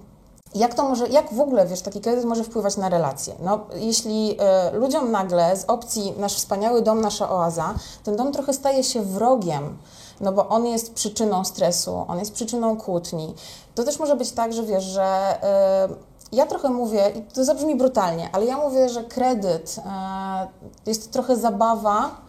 jak 0.57 0.73
to 0.73 0.83
może, 0.83 1.07
jak 1.07 1.33
w 1.33 1.39
ogóle, 1.39 1.67
wiesz, 1.67 1.81
taki 1.81 2.01
kredyt 2.01 2.25
może 2.25 2.43
wpływać 2.43 2.77
na 2.77 2.89
relacje? 2.89 3.35
No, 3.39 3.59
jeśli 3.75 4.37
e, 4.39 4.71
ludziom 4.71 5.11
nagle 5.11 5.57
z 5.57 5.65
opcji 5.65 6.13
nasz 6.17 6.35
wspaniały 6.35 6.81
dom, 6.81 7.01
nasza 7.01 7.29
oaza, 7.29 7.73
ten 8.03 8.15
dom 8.15 8.31
trochę 8.31 8.53
staje 8.53 8.83
się 8.83 9.01
wrogiem, 9.01 9.77
no 10.21 10.31
bo 10.31 10.47
on 10.49 10.65
jest 10.65 10.93
przyczyną 10.93 11.45
stresu, 11.45 12.05
on 12.07 12.19
jest 12.19 12.33
przyczyną 12.33 12.77
kłótni. 12.77 13.35
To 13.75 13.83
też 13.83 13.99
może 13.99 14.15
być 14.15 14.31
tak, 14.31 14.53
że 14.53 14.63
wiesz, 14.63 14.83
że 14.83 15.03
e, 15.43 15.89
ja 16.31 16.45
trochę 16.45 16.69
mówię, 16.69 17.11
i 17.15 17.21
to 17.21 17.43
zabrzmi 17.43 17.75
brutalnie, 17.75 18.29
ale 18.33 18.45
ja 18.45 18.57
mówię, 18.57 18.89
że 18.89 19.03
kredyt 19.03 19.75
e, 19.85 20.47
jest 20.85 21.11
trochę 21.11 21.35
zabawa, 21.35 22.26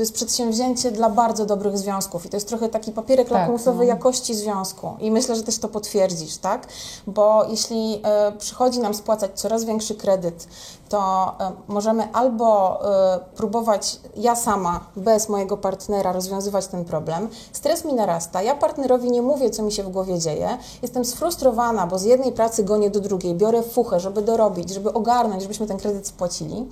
to 0.00 0.02
jest 0.02 0.14
przedsięwzięcie 0.14 0.90
dla 0.90 1.10
bardzo 1.10 1.46
dobrych 1.46 1.78
związków 1.78 2.26
i 2.26 2.28
to 2.28 2.36
jest 2.36 2.48
trochę 2.48 2.68
taki 2.68 2.92
papierek 2.92 3.28
Tak, 3.28 3.38
lakmusowy 3.38 3.78
no. 3.78 3.84
jakości 3.84 4.34
związku 4.34 4.96
i 5.00 5.10
myślę, 5.10 5.36
że 5.36 5.42
też 5.42 5.58
to 5.58 5.68
potwierdzisz, 5.68 6.36
tak? 6.36 6.66
Bo 7.06 7.44
jeśli 7.50 8.00
e, 8.04 8.32
przychodzi 8.32 8.78
nam 8.78 8.94
spłacać 8.94 9.30
coraz 9.34 9.64
większy 9.64 9.94
kredyt, 9.94 10.48
to 10.88 11.32
e, 11.40 11.52
możemy 11.68 12.12
albo 12.12 12.80
e, 13.14 13.18
próbować 13.36 14.00
ja 14.16 14.36
sama, 14.36 14.80
bez 14.96 15.28
mojego 15.28 15.56
partnera, 15.56 16.12
rozwiązywać 16.12 16.66
ten 16.66 16.84
problem. 16.84 17.28
Stres 17.52 17.84
mi 17.84 17.94
narasta, 17.94 18.42
ja 18.42 18.54
partnerowi 18.54 19.10
nie 19.10 19.22
mówię, 19.22 19.50
co 19.50 19.62
mi 19.62 19.72
się 19.72 19.82
w 19.82 19.88
głowie 19.88 20.18
dzieje, 20.18 20.58
jestem 20.82 21.04
sfrustrowana, 21.04 21.86
bo 21.86 21.98
z 21.98 22.02
jednej 22.02 22.32
pracy 22.32 22.64
gonię 22.64 22.90
do 22.90 23.00
drugiej, 23.00 23.34
biorę 23.34 23.62
fuchę, 23.62 24.00
żeby 24.00 24.22
dorobić, 24.22 24.70
żeby 24.70 24.92
ogarnąć, 24.92 25.42
żebyśmy 25.42 25.66
ten 25.66 25.78
kredyt 25.78 26.06
spłacili. 26.06 26.66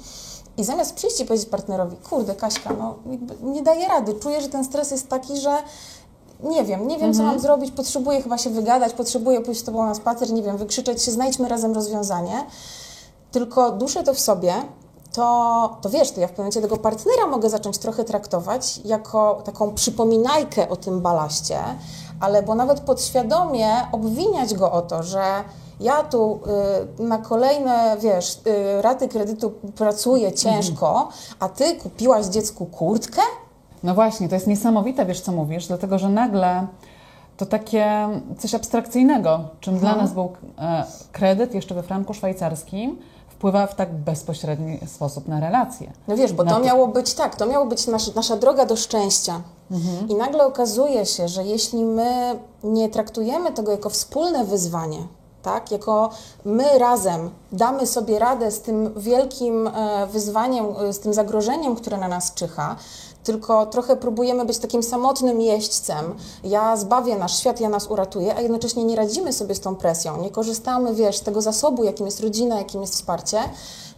I 0.58 0.64
zamiast 0.64 0.94
przyjść 0.94 1.20
i 1.20 1.24
powiedzieć 1.24 1.48
partnerowi, 1.48 1.96
kurde 1.96 2.34
Kaśka, 2.34 2.70
no 2.78 2.94
nie 3.42 3.62
daję 3.62 3.88
rady, 3.88 4.14
czuję, 4.14 4.40
że 4.40 4.48
ten 4.48 4.64
stres 4.64 4.90
jest 4.90 5.08
taki, 5.08 5.36
że 5.36 5.56
nie 6.42 6.64
wiem, 6.64 6.88
nie 6.88 6.98
wiem, 6.98 7.14
co 7.14 7.22
mam 7.22 7.40
zrobić, 7.40 7.70
potrzebuję 7.70 8.22
chyba 8.22 8.38
się 8.38 8.50
wygadać, 8.50 8.92
potrzebuję 8.92 9.40
pójść 9.40 9.60
z 9.60 9.64
Tobą 9.64 9.86
na 9.86 9.94
spacer, 9.94 10.32
nie 10.32 10.42
wiem, 10.42 10.56
wykrzyczeć 10.56 11.02
się, 11.02 11.10
znajdźmy 11.10 11.48
razem 11.48 11.72
rozwiązanie, 11.72 12.44
tylko 13.30 13.72
duszę 13.72 14.02
to 14.02 14.14
w 14.14 14.18
sobie, 14.18 14.54
to, 15.12 15.78
to 15.82 15.90
wiesz, 15.90 16.10
to 16.10 16.20
ja 16.20 16.26
w 16.26 16.30
pewnym 16.30 16.44
momencie 16.44 16.60
tego 16.60 16.76
partnera 16.76 17.26
mogę 17.26 17.50
zacząć 17.50 17.78
trochę 17.78 18.04
traktować 18.04 18.80
jako 18.84 19.42
taką 19.44 19.74
przypominajkę 19.74 20.68
o 20.68 20.76
tym 20.76 21.00
balaście, 21.00 21.58
ale 22.20 22.42
bo 22.42 22.54
nawet 22.54 22.80
podświadomie 22.80 23.70
obwiniać 23.92 24.54
go 24.54 24.72
o 24.72 24.82
to, 24.82 25.02
że 25.02 25.44
ja 25.80 26.02
tu 26.02 26.40
y, 26.99 27.02
na 27.02 27.18
kolejne, 27.18 27.97
wiesz, 28.00 28.40
y, 28.78 28.82
raty 28.82 29.08
kredytu 29.08 29.50
pracuję 29.76 30.32
ciężko, 30.32 31.08
a 31.40 31.49
ty 31.49 31.76
kupiłaś 31.76 32.26
dziecku 32.26 32.66
kurtkę? 32.66 33.23
No 33.82 33.94
właśnie, 33.94 34.28
to 34.28 34.35
jest 34.35 34.47
niesamowite, 34.47 35.06
wiesz 35.06 35.20
co 35.20 35.32
mówisz, 35.32 35.66
dlatego 35.66 35.99
że 35.99 36.08
nagle 36.08 36.66
to 37.37 37.47
takie 37.47 38.08
coś 38.38 38.54
abstrakcyjnego, 38.54 39.40
czym 39.61 39.78
dla 39.78 39.97
nas 39.97 40.12
był 40.12 40.32
e, 40.58 40.85
kredyt 41.12 41.54
jeszcze 41.54 41.75
we 41.75 41.82
franku 41.82 42.14
szwajcarskim, 42.14 42.99
wpływa 43.28 43.66
w 43.66 43.75
tak 43.75 43.94
bezpośredni 43.94 44.80
sposób 44.87 45.28
na 45.28 45.40
relacje. 45.40 45.92
No 46.08 46.16
wiesz, 46.16 46.32
bo 46.32 46.44
Na 46.44 46.50
to 46.50 46.61
miało 46.61 46.88
być 46.88 47.14
tak, 47.14 47.37
to 47.37 47.47
miało 47.47 47.66
być 47.66 47.87
nasz, 47.87 48.14
nasza 48.14 48.37
droga 48.37 48.66
do 48.66 48.76
szczęścia. 48.76 49.40
I 50.08 50.14
nagle 50.14 50.47
okazuje 50.47 51.06
się, 51.06 51.28
że 51.28 51.44
jeśli 51.44 51.85
my 51.85 52.38
nie 52.64 52.88
traktujemy 52.88 53.52
tego 53.52 53.73
jako 53.73 53.90
wspólne 53.90 54.44
wyzwanie, 54.44 54.99
tak, 55.42 55.71
jako 55.71 56.11
my 56.45 56.78
razem 56.78 57.30
damy 57.52 57.87
sobie 57.87 58.18
radę 58.18 58.50
z 58.50 58.61
tym 58.61 58.95
wielkim 58.97 59.66
e, 59.66 60.07
wyzwaniem, 60.07 60.66
e, 60.78 60.92
z 60.92 61.00
tym 61.00 61.14
zagrożeniem, 61.14 61.76
które 61.76 61.97
na 61.97 62.09
nas 62.09 62.35
czyha, 62.35 62.76
tylko 63.25 63.66
trochę 63.66 63.96
próbujemy 63.96 64.44
być 64.44 64.58
takim 64.58 64.82
samotnym 64.82 65.40
jeźdźcem. 65.40 66.14
Ja 66.44 66.76
zbawię 66.76 67.16
nasz 67.16 67.38
świat, 67.38 67.60
ja 67.60 67.68
nas 67.68 67.87
uratuję, 67.87 68.34
a 68.37 68.40
jednocześnie 68.40 68.84
nie 68.84 68.96
radzimy 68.96 69.32
sobie 69.32 69.54
z 69.54 69.60
tą 69.60 69.76
presją, 69.76 70.22
nie 70.22 70.30
korzystamy, 70.30 70.94
wiesz, 70.94 71.16
z 71.16 71.20
tego 71.22 71.42
zasobu, 71.42 71.84
jakim 71.84 72.06
jest 72.06 72.20
rodzina, 72.20 72.58
jakim 72.58 72.80
jest 72.80 72.94
wsparcie, 72.94 73.38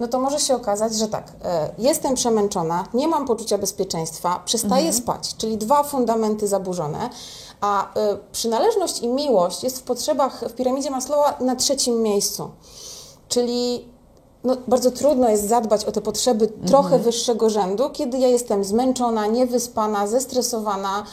no 0.00 0.08
to 0.08 0.20
może 0.20 0.40
się 0.40 0.54
okazać, 0.54 0.94
że 0.94 1.08
tak, 1.08 1.32
e, 1.44 1.70
jestem 1.78 2.14
przemęczona, 2.14 2.84
nie 2.94 3.08
mam 3.08 3.26
poczucia 3.26 3.58
bezpieczeństwa, 3.58 4.42
przestaję 4.44 4.92
spać, 4.92 5.36
czyli 5.36 5.58
dwa 5.58 5.82
fundamenty 5.82 6.48
zaburzone, 6.48 7.10
a 7.60 7.94
e, 7.94 8.16
przynależność 8.32 9.00
i 9.00 9.08
miłość 9.08 9.64
jest 9.64 9.78
w 9.78 9.82
potrzebach 9.82 10.44
w 10.48 10.52
piramidzie 10.52 10.90
Maslowa 10.90 11.36
na 11.40 11.56
trzecim 11.56 12.02
miejscu. 12.02 12.50
Czyli 13.28 13.88
no, 14.44 14.56
bardzo 14.68 14.90
trudno 14.90 15.28
jest 15.28 15.48
zadbać 15.48 15.84
o 15.84 15.92
te 15.92 16.00
potrzeby 16.00 16.48
trochę 16.66 16.98
wyższego 16.98 17.50
rzędu, 17.50 17.90
kiedy 17.90 18.18
ja 18.18 18.28
jestem 18.28 18.64
zmęczona, 18.64 19.26
niewyspana, 19.26 20.06
zestresowana, 20.06 21.04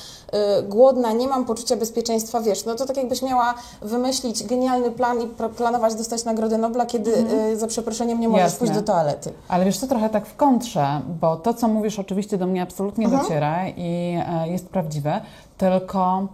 y, 0.60 0.64
głodna, 0.64 1.12
nie 1.12 1.28
mam 1.28 1.46
poczucia 1.46 1.76
bezpieczeństwa, 1.76 2.42
wiesz, 2.42 2.66
no 2.66 2.76
to 2.76 2.86
tak 2.86 2.98
jakbyś 2.98 3.22
miała 3.22 3.54
wymyślić 3.82 4.44
genialny 4.44 4.92
plan 4.92 5.22
i 5.22 5.28
planować 5.58 5.96
dostać 5.96 6.26
Nagrodę 6.26 6.58
Nobla, 6.58 6.86
kiedy 6.86 7.12
y, 7.52 7.58
za 7.58 7.68
przeproszeniem 7.68 8.20
nie 8.20 8.30
możesz 8.30 8.44
Jasne. 8.44 8.60
pójść 8.60 8.74
do 8.74 8.82
toalety. 8.82 9.34
Ale 9.48 9.66
wiesz 9.66 9.78
co, 9.78 9.88
trochę 9.88 10.10
tak 10.10 10.26
w 10.26 10.36
kontrze, 10.36 11.02
bo 11.22 11.36
to, 11.36 11.54
co 11.54 11.68
mówisz, 11.68 12.00
oczywiście 12.00 12.38
do 12.38 12.48
mnie 12.48 12.62
absolutnie 12.62 13.08
dociera 13.08 13.70
i 13.70 14.18
e, 14.28 14.48
jest 14.48 14.70
prawdziwe, 14.70 15.22
tylko 15.58 16.28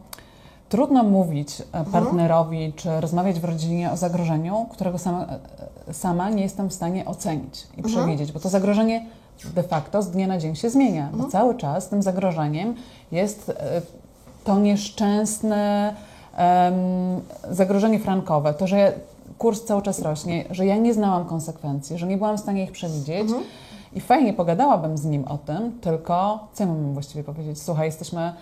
trudno 0.74 1.04
mówić 1.04 1.62
e, 1.72 1.86
partnerowi 1.92 2.74
czy 2.76 3.02
rozmawiać 3.02 3.40
w 3.40 3.44
rodzinie 3.44 3.92
o 3.92 3.98
zagrożeniu, 3.98 4.66
którego 4.72 4.98
sama, 4.98 5.26
e, 5.88 5.94
sama 5.94 6.30
nie 6.30 6.44
jestem 6.44 6.70
w 6.70 6.74
stanie 6.74 7.06
ocenić 7.06 7.68
i 7.78 7.84
przewidzieć, 7.84 8.32
bo 8.32 8.40
to 8.40 8.50
zagrożenie 8.50 9.06
de 9.56 9.64
facto 9.64 10.02
z 10.02 10.12
dnia 10.12 10.28
na 10.28 10.38
dzień 10.38 10.56
się 10.56 10.70
zmienia, 10.70 11.10
bo 11.14 11.26
cały 11.28 11.56
czas 11.56 11.90
tym 11.90 12.02
zagrożeniem 12.02 12.76
jest 13.12 13.50
e, 13.50 13.82
to 14.44 14.60
nieszczęsne 14.60 15.94
zagrożenie 17.52 18.00
frankowe, 18.00 18.54
to, 18.54 18.68
że 18.68 18.94
kurs 19.38 19.64
cały 19.64 19.82
czas 19.82 20.02
rośnie, 20.02 20.46
że 20.52 20.66
ja 20.66 20.78
nie 20.78 20.94
znałam 20.94 21.26
konsekwencji, 21.26 21.98
że 21.98 22.08
nie 22.08 22.18
byłam 22.18 22.38
w 22.38 22.40
stanie 22.40 22.64
ich 22.64 22.72
przewidzieć. 22.72 23.30
I 23.94 24.02
fajnie 24.02 24.34
pogadałabym 24.34 24.98
z 24.98 25.06
nim 25.06 25.26
o 25.26 25.38
tym, 25.38 25.80
tylko 25.82 26.48
co 26.54 26.64
ja 26.64 26.70
mam 26.70 26.94
właściwie 26.94 27.24
powiedzieć? 27.24 27.62
Słuchaj, 27.62 27.86
jesteśmy 27.86 28.34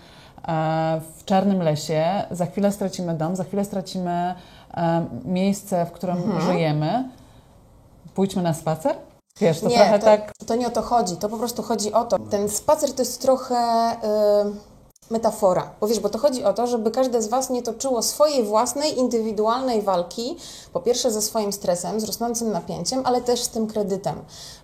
w 1.00 1.24
czarnym 1.24 1.62
lesie, 1.62 2.22
za 2.30 2.46
chwilę 2.46 2.72
stracimy 2.72 3.14
dom, 3.14 3.36
za 3.36 3.44
chwilę 3.44 3.64
stracimy 3.64 4.34
e, 4.74 5.06
miejsce, 5.24 5.86
w 5.86 5.92
którym 5.92 6.40
żyjemy. 6.40 7.08
Pójdźmy 8.14 8.42
na 8.42 8.54
spacer? 8.54 8.96
Wiesz, 9.40 9.60
to 9.60 9.68
trochę 9.68 9.98
to, 9.98 10.04
tak. 10.04 10.32
to 10.46 10.54
nie 10.54 10.66
o 10.66 10.70
to 10.70 10.82
chodzi, 10.82 11.16
to 11.16 11.28
po 11.28 11.36
prostu 11.36 11.62
chodzi 11.62 11.92
o 11.92 12.04
to. 12.04 12.18
Ten 12.18 12.48
spacer 12.48 12.92
to 12.92 13.02
jest 13.02 13.22
trochę 13.22 13.92
y, 13.92 15.10
metafora, 15.10 15.70
bo 15.80 15.86
wiesz, 15.86 16.00
bo 16.00 16.08
to 16.08 16.18
chodzi 16.18 16.44
o 16.44 16.52
to, 16.52 16.66
żeby 16.66 16.90
każde 16.90 17.22
z 17.22 17.28
Was 17.28 17.50
nie 17.50 17.62
toczyło 17.62 18.02
swojej 18.02 18.44
własnej, 18.44 18.98
indywidualnej 18.98 19.82
walki, 19.82 20.36
po 20.72 20.80
pierwsze 20.80 21.10
ze 21.10 21.22
swoim 21.22 21.52
stresem, 21.52 22.00
z 22.00 22.04
rosnącym 22.04 22.52
napięciem, 22.52 23.02
ale 23.04 23.20
też 23.20 23.42
z 23.42 23.48
tym 23.48 23.66
kredytem, 23.66 24.16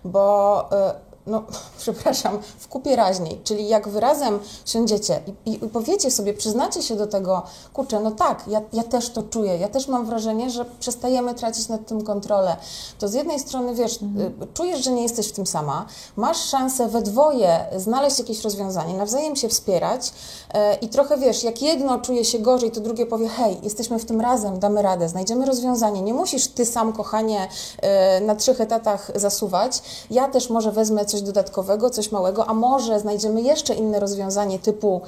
bo... 0.03 0.69
Y, 1.05 1.08
no, 1.29 1.43
przepraszam, 1.81 2.39
w 2.59 2.67
kupie 2.67 2.95
raźniej, 2.95 3.41
czyli 3.43 3.67
jak 3.67 3.89
wy 3.89 3.99
razem 3.99 4.39
siądziecie 4.65 5.19
i, 5.45 5.51
i, 5.51 5.57
powiecie 5.57 6.11
sobie, 6.11 6.33
przyznacie 6.33 6.83
się 6.83 6.95
do 6.95 7.07
tego, 7.07 7.43
kurczę, 7.73 7.99
no 7.99 8.11
tak, 8.11 8.43
ja, 8.47 8.61
ja 8.73 8.83
też 8.83 9.09
to 9.09 9.23
czuję, 9.23 9.57
ja 9.57 9.67
też 9.67 9.87
mam 9.87 10.05
wrażenie, 10.05 10.49
że 10.49 10.65
przestajemy 10.79 11.35
tracić 11.35 11.67
nad 11.67 11.85
tym 11.87 12.03
kontrolę, 12.03 12.57
to 12.99 13.07
z 13.07 13.13
jednej 13.13 13.39
strony, 13.39 13.75
wiesz, 13.75 13.95
y, 13.95 14.47
czujesz, 14.53 14.83
że 14.83 14.91
nie 14.91 15.03
jesteś 15.03 15.27
w 15.27 15.31
tym 15.31 15.47
sama, 15.47 15.85
masz 16.15 16.37
szansę 16.37 16.87
we 16.87 17.01
dwoje 17.01 17.65
znaleźć 17.77 18.19
jakieś 18.19 18.41
rozwiązanie, 18.41 18.93
nawzajem 18.93 19.35
się 19.35 19.49
wspierać 19.49 20.13
e, 20.53 20.75
i 20.75 20.89
trochę, 20.89 21.17
wiesz, 21.17 21.43
jak 21.43 21.61
jedno 21.61 21.99
czuje 21.99 22.25
się 22.25 22.39
gorzej, 22.39 22.71
to 22.71 22.81
drugie 22.81 23.05
powie, 23.05 23.27
hej, 23.27 23.57
jesteśmy 23.63 23.99
w 23.99 24.05
tym 24.05 24.21
razem, 24.21 24.59
damy 24.59 24.81
radę, 24.81 25.09
znajdziemy 25.09 25.45
rozwiązanie, 25.45 26.01
nie 26.01 26.13
musisz 26.13 26.47
ty 26.47 26.65
sam, 26.65 26.93
kochanie, 26.93 27.47
e, 27.81 28.21
na 28.21 28.35
trzech 28.35 28.61
etatach 28.61 29.11
zasuwać, 29.15 29.81
ja 30.11 30.27
też 30.27 30.49
może 30.49 30.71
wezmę 30.71 31.05
coś 31.05 31.18
dodatkowego, 31.21 31.89
coś 31.89 32.11
małego, 32.11 32.45
a 32.45 32.53
może 32.53 32.99
znajdziemy 32.99 33.41
jeszcze 33.41 33.73
inne 33.73 33.99
rozwiązanie 33.99 34.59
typu 34.59 35.01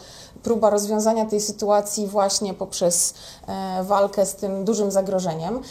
próba 0.43 0.69
rozwiązania 0.69 1.25
tej 1.25 1.41
sytuacji 1.41 2.07
właśnie 2.07 2.53
poprzez 2.53 3.13
e, 3.47 3.83
walkę 3.83 4.25
z 4.25 4.35
tym 4.35 4.65
dużym 4.65 4.91
zagrożeniem, 4.91 5.61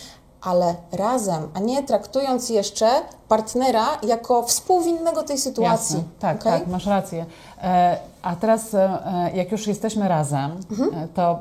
ale 0.40 0.74
razem, 0.92 1.48
a 1.54 1.60
nie 1.60 1.82
traktując 1.82 2.48
jeszcze 2.48 2.88
partnera 3.28 3.86
jako 4.02 4.42
współwinnego 4.42 5.22
tej 5.22 5.38
sytuacji. 5.38 5.96
Jasne. 5.96 6.10
Tak, 6.20 6.40
Okej? 6.40 6.52
tak, 6.52 6.68
masz 6.68 6.86
rację. 6.86 7.26
E, 7.62 7.96
a 8.22 8.36
teraz, 8.36 8.74
e, 8.74 9.30
jak 9.34 9.52
już 9.52 9.66
jesteśmy 9.66 10.08
razem, 10.08 10.50
e, 10.94 11.08
to 11.14 11.38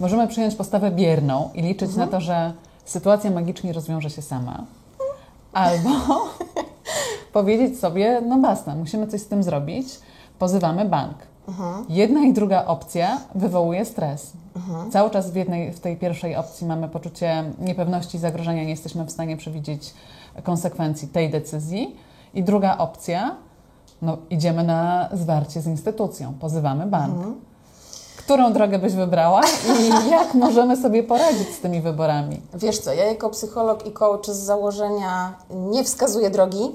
możemy 0.00 0.28
przyjąć 0.28 0.54
postawę 0.54 0.90
bierną 0.90 1.50
i 1.54 1.62
liczyć 1.62 1.96
na 1.96 2.06
to, 2.06 2.20
że 2.20 2.52
sytuacja 2.84 3.30
magicznie 3.30 3.72
rozwiąże 3.72 4.10
się 4.10 4.22
sama. 4.22 4.64
Albo 5.52 5.90
powiedzieć 7.32 7.80
sobie, 7.80 8.22
no 8.26 8.38
basta, 8.38 8.74
musimy 8.74 9.06
coś 9.06 9.20
z 9.20 9.26
tym 9.26 9.42
zrobić, 9.42 9.86
pozywamy 10.38 10.84
bank. 10.84 11.16
Jedna 11.88 12.20
i 12.20 12.32
druga 12.32 12.64
opcja 12.64 13.20
wywołuje 13.34 13.84
stres. 13.84 14.32
Cały 14.92 15.10
czas 15.10 15.30
w, 15.30 15.34
jednej, 15.34 15.72
w 15.72 15.80
tej 15.80 15.96
pierwszej 15.96 16.36
opcji 16.36 16.66
mamy 16.66 16.88
poczucie 16.88 17.44
niepewności, 17.60 18.18
zagrożenia, 18.18 18.62
nie 18.64 18.70
jesteśmy 18.70 19.04
w 19.04 19.10
stanie 19.10 19.36
przewidzieć 19.36 19.94
konsekwencji 20.42 21.08
tej 21.08 21.30
decyzji. 21.30 21.96
I 22.34 22.42
druga 22.42 22.78
opcja, 22.78 23.36
no 24.02 24.16
idziemy 24.30 24.64
na 24.64 25.08
zwarcie 25.12 25.60
z 25.60 25.66
instytucją, 25.66 26.34
pozywamy 26.40 26.86
bank. 26.86 27.14
Którą 28.16 28.52
drogę 28.52 28.78
byś 28.78 28.92
wybrała 28.92 29.40
i 29.80 29.88
jak 30.10 30.34
możemy 30.34 30.76
sobie 30.76 31.02
poradzić 31.02 31.48
z 31.48 31.60
tymi 31.60 31.80
wyborami? 31.80 32.40
Wiesz 32.54 32.78
co, 32.78 32.92
ja 32.92 33.04
jako 33.04 33.30
psycholog 33.30 33.86
i 33.86 33.92
coach 33.92 34.26
z 34.26 34.36
założenia 34.36 35.34
nie 35.50 35.84
wskazuję 35.84 36.30
drogi, 36.30 36.70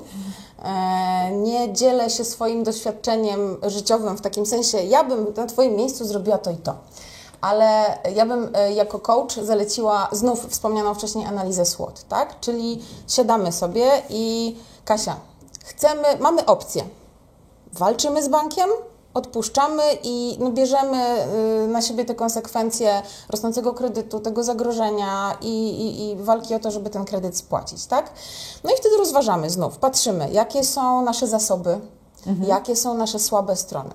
nie 1.31 1.73
dzielę 1.73 2.09
się 2.09 2.25
swoim 2.25 2.63
doświadczeniem 2.63 3.57
życiowym 3.67 4.17
w 4.17 4.21
takim 4.21 4.45
sensie, 4.45 4.77
ja 4.77 5.03
bym 5.03 5.33
na 5.37 5.45
Twoim 5.45 5.75
miejscu 5.75 6.05
zrobiła 6.05 6.37
to 6.37 6.51
i 6.51 6.57
to. 6.57 6.75
Ale 7.41 7.99
ja 8.15 8.25
bym 8.25 8.49
e, 8.53 8.73
jako 8.73 8.99
coach 8.99 9.33
zaleciła 9.33 10.09
znów 10.11 10.47
wspomnianą 10.49 10.93
wcześniej 10.93 11.25
analizę 11.25 11.65
SWOT, 11.65 12.05
tak? 12.09 12.39
Czyli 12.39 12.83
siadamy 13.07 13.51
sobie 13.51 14.01
i 14.09 14.55
Kasia, 14.85 15.15
chcemy, 15.65 16.07
mamy 16.19 16.45
opcję. 16.45 16.83
walczymy 17.73 18.23
z 18.23 18.27
bankiem, 18.27 18.69
odpuszczamy 19.13 19.83
i 20.03 20.37
no, 20.39 20.51
bierzemy 20.51 21.25
y, 21.65 21.67
na 21.67 21.81
siebie 21.81 22.05
te 22.05 22.15
konsekwencje 22.15 23.01
rosnącego 23.29 23.73
kredytu, 23.73 24.19
tego 24.19 24.43
zagrożenia 24.43 25.37
i, 25.41 25.69
i, 25.69 26.09
i 26.09 26.15
walki 26.15 26.55
o 26.55 26.59
to, 26.59 26.71
żeby 26.71 26.89
ten 26.89 27.05
kredyt 27.05 27.37
spłacić, 27.37 27.85
tak? 27.85 28.11
No 28.63 28.71
i 28.71 28.77
wtedy 28.77 28.97
rozważamy 28.97 29.49
znów, 29.49 29.77
patrzymy, 29.77 30.29
jakie 30.31 30.63
są 30.63 31.01
nasze 31.01 31.27
zasoby, 31.27 31.79
jakie 32.47 32.75
są 32.75 32.93
nasze 32.93 33.19
słabe 33.19 33.55
strony 33.55 33.91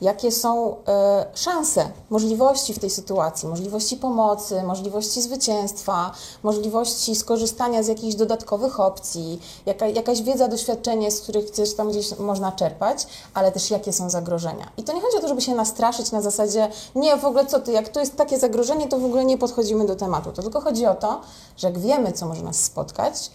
jakie 0.00 0.32
są 0.32 0.76
e, 0.88 1.26
szanse, 1.34 1.88
możliwości 2.10 2.74
w 2.74 2.78
tej 2.78 2.90
sytuacji, 2.90 3.48
możliwości 3.48 3.96
pomocy, 3.96 4.62
możliwości 4.62 5.22
zwycięstwa, 5.22 6.10
możliwości 6.42 7.16
skorzystania 7.16 7.82
z 7.82 7.88
jakichś 7.88 8.14
dodatkowych 8.14 8.80
opcji, 8.80 9.40
jaka, 9.66 9.86
jakaś 9.88 10.22
wiedza, 10.22 10.48
doświadczenie, 10.48 11.10
z 11.10 11.20
których 11.20 11.50
gdzieś 11.50 11.74
tam 11.74 11.90
gdzieś 11.90 12.18
można 12.18 12.52
czerpać, 12.52 13.06
ale 13.34 13.52
też 13.52 13.70
jakie 13.70 13.92
są 13.92 14.10
zagrożenia. 14.10 14.70
I 14.76 14.82
to 14.82 14.92
nie 14.92 15.00
chodzi 15.00 15.16
o 15.16 15.20
to, 15.20 15.28
żeby 15.28 15.40
się 15.40 15.54
nastraszyć 15.54 16.12
na 16.12 16.22
zasadzie, 16.22 16.68
nie, 16.94 17.16
w 17.16 17.24
ogóle 17.24 17.46
co 17.46 17.60
ty, 17.60 17.72
jak 17.72 17.88
to 17.88 18.00
jest 18.00 18.16
takie 18.16 18.38
zagrożenie, 18.38 18.88
to 18.88 18.98
w 18.98 19.04
ogóle 19.04 19.24
nie 19.24 19.38
podchodzimy 19.38 19.86
do 19.86 19.96
tematu. 19.96 20.32
To 20.32 20.42
tylko 20.42 20.60
chodzi 20.60 20.86
o 20.86 20.94
to, 20.94 21.20
że 21.56 21.66
jak 21.66 21.78
wiemy, 21.78 22.12
co 22.12 22.26
może 22.26 22.42
nas 22.42 22.56
spotkać, 22.56 23.30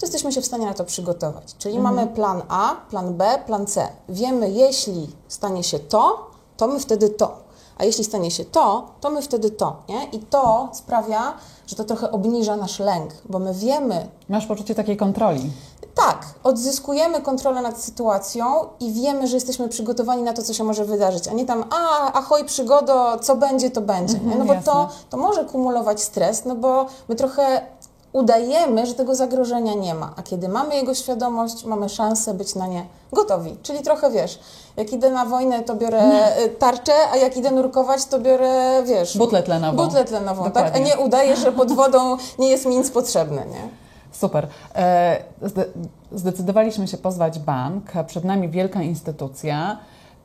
to 0.00 0.06
jesteśmy 0.06 0.32
się 0.32 0.40
w 0.40 0.46
stanie 0.46 0.66
na 0.66 0.74
to 0.74 0.84
przygotować. 0.84 1.54
Czyli 1.58 1.78
mamy 1.78 2.06
plan 2.06 2.42
A, 2.48 2.76
plan 2.90 3.14
B, 3.14 3.38
plan 3.46 3.66
C. 3.66 3.88
Wiemy, 4.08 4.50
jeśli 4.50 5.08
stanie 5.28 5.64
się 5.64 5.78
to, 5.78 6.30
to 6.56 6.66
my 6.66 6.80
wtedy 6.80 7.08
to. 7.08 7.36
A 7.78 7.84
jeśli 7.84 8.04
stanie 8.04 8.30
się 8.30 8.44
to, 8.44 8.86
to 9.00 9.10
my 9.10 9.22
wtedy 9.22 9.50
to. 9.50 9.76
Nie? 9.88 10.04
I 10.04 10.18
to 10.18 10.68
sprawia, 10.72 11.32
że 11.66 11.76
to 11.76 11.84
trochę 11.84 12.10
obniża 12.12 12.56
nasz 12.56 12.78
lęk, 12.78 13.10
bo 13.28 13.38
my 13.38 13.54
wiemy, 13.54 14.08
Masz 14.28 14.46
poczucie 14.46 14.74
takiej 14.74 14.96
kontroli. 14.96 15.50
tak, 15.94 16.26
odzyskujemy 16.44 17.22
kontrolę 17.22 17.62
nad 17.62 17.78
sytuacją 17.82 18.44
i 18.80 18.92
wiemy, 18.92 19.26
że 19.26 19.36
jesteśmy 19.36 19.68
przygotowani 19.68 20.22
na 20.22 20.32
to, 20.32 20.42
co 20.42 20.54
się 20.54 20.64
może 20.64 20.84
wydarzyć, 20.84 21.28
a 21.28 21.32
nie 21.32 21.44
tam, 21.46 21.64
a, 21.70 22.12
ahoj, 22.12 22.44
przygodo, 22.44 23.18
co 23.18 23.36
będzie, 23.36 23.70
to 23.70 23.80
będzie. 23.80 24.18
nie? 24.18 24.36
No 24.36 24.44
bo 24.44 24.54
to, 24.64 24.88
to 25.10 25.16
może 25.16 25.44
kumulować 25.44 26.02
stres, 26.02 26.44
no 26.44 26.54
bo 26.54 26.86
my 27.08 27.14
trochę 27.16 27.66
udajemy, 28.12 28.86
że 28.86 28.94
tego 28.94 29.14
zagrożenia 29.14 29.74
nie 29.74 29.94
ma, 29.94 30.12
a 30.16 30.22
kiedy 30.22 30.48
mamy 30.48 30.74
jego 30.76 30.94
świadomość, 30.94 31.64
mamy 31.64 31.88
szansę 31.88 32.34
być 32.34 32.54
na 32.54 32.66
nie 32.66 32.84
gotowi. 33.12 33.56
Czyli 33.62 33.82
trochę 33.82 34.10
wiesz, 34.10 34.38
jak 34.76 34.92
idę 34.92 35.10
na 35.10 35.24
wojnę, 35.24 35.62
to 35.62 35.74
biorę 35.74 36.02
y, 36.44 36.48
tarczę, 36.58 36.92
a 37.12 37.16
jak 37.16 37.36
idę 37.36 37.50
nurkować, 37.50 38.04
to 38.04 38.18
biorę, 38.20 38.82
wiesz... 38.86 39.18
Butlę 39.18 39.42
tlenową. 39.42 39.84
Butlę 39.84 40.04
tlenową, 40.04 40.50
tak? 40.50 40.76
A 40.76 40.78
nie 40.78 40.98
udaję, 40.98 41.36
że 41.36 41.52
pod 41.52 41.72
wodą 41.72 42.16
nie 42.38 42.48
jest 42.48 42.66
mi 42.66 42.76
nic 42.76 42.90
potrzebne, 42.90 43.46
nie? 43.46 43.68
Super. 44.12 44.46
E, 44.74 45.22
zde- 45.42 45.64
Zdecydowaliśmy 46.12 46.88
się 46.88 46.98
pozwać 46.98 47.38
bank, 47.38 47.84
przed 48.06 48.24
nami 48.24 48.48
wielka 48.48 48.82
instytucja. 48.82 49.78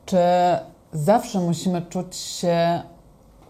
Czy 0.06 0.18
zawsze 0.92 1.40
musimy 1.40 1.82
czuć 1.82 2.16
się 2.16 2.82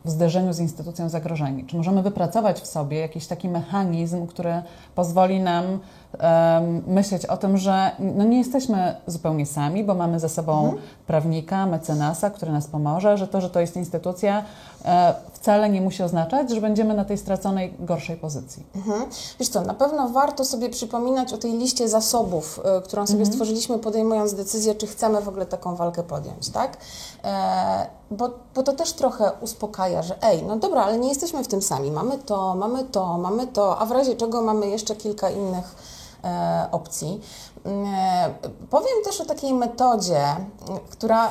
w 0.06 0.10
zderzeniu 0.10 0.52
z 0.52 0.58
instytucją 0.58 1.08
zagrożeni? 1.08 1.64
Czy 1.64 1.76
możemy 1.76 2.02
wypracować 2.02 2.60
w 2.60 2.66
sobie 2.66 2.98
jakiś 2.98 3.26
taki 3.26 3.48
mechanizm, 3.48 4.26
który 4.26 4.62
pozwoli 4.94 5.40
nam 5.40 5.64
em, 5.64 6.82
myśleć 6.86 7.26
o 7.26 7.36
tym, 7.36 7.58
że 7.58 7.90
no 7.98 8.24
nie 8.24 8.38
jesteśmy 8.38 8.96
zupełnie 9.06 9.46
sami, 9.46 9.84
bo 9.84 9.94
mamy 9.94 10.20
ze 10.20 10.28
sobą 10.28 10.74
prawnika, 11.06 11.66
mecenasa, 11.66 12.30
który 12.30 12.52
nas 12.52 12.66
pomoże, 12.66 13.18
że 13.18 13.28
to, 13.28 13.40
że 13.40 13.50
to 13.50 13.60
jest 13.60 13.76
instytucja, 13.76 14.44
e, 14.84 15.14
wcale 15.46 15.68
nie 15.68 15.80
musi 15.80 16.02
oznaczać, 16.02 16.50
że 16.50 16.60
będziemy 16.60 16.94
na 16.94 17.04
tej 17.04 17.18
straconej 17.18 17.74
gorszej 17.78 18.16
pozycji. 18.16 18.66
Mhm. 18.76 19.06
Wiesz 19.40 19.48
co, 19.48 19.60
na 19.60 19.74
pewno 19.74 20.08
warto 20.08 20.44
sobie 20.44 20.70
przypominać 20.70 21.32
o 21.32 21.38
tej 21.38 21.52
liście 21.52 21.88
zasobów, 21.88 22.60
y, 22.78 22.82
którą 22.82 23.06
sobie 23.06 23.26
stworzyliśmy, 23.26 23.78
podejmując 23.78 24.34
decyzję, 24.34 24.74
czy 24.74 24.86
chcemy 24.86 25.20
w 25.20 25.28
ogóle 25.28 25.46
taką 25.46 25.76
walkę 25.76 26.02
podjąć, 26.02 26.48
tak? 26.48 26.76
E, 27.24 27.86
bo, 28.10 28.30
bo 28.54 28.62
to 28.62 28.72
też 28.72 28.92
trochę 28.92 29.32
uspokaja, 29.40 30.02
że 30.02 30.22
ej, 30.22 30.42
no 30.42 30.56
dobra, 30.56 30.84
ale 30.84 30.98
nie 30.98 31.08
jesteśmy 31.08 31.44
w 31.44 31.48
tym 31.48 31.62
sami. 31.62 31.90
Mamy 31.90 32.18
to, 32.18 32.54
mamy 32.54 32.84
to, 32.84 33.18
mamy 33.18 33.46
to, 33.46 33.78
a 33.78 33.86
w 33.86 33.90
razie 33.90 34.16
czego 34.16 34.42
mamy 34.42 34.66
jeszcze 34.66 34.96
kilka 34.96 35.30
innych 35.30 35.76
e, 36.24 36.68
opcji. 36.72 37.20
E, 37.66 38.34
powiem 38.70 39.04
też 39.04 39.20
o 39.20 39.24
takiej 39.24 39.54
metodzie, 39.54 40.24
która 40.90 41.30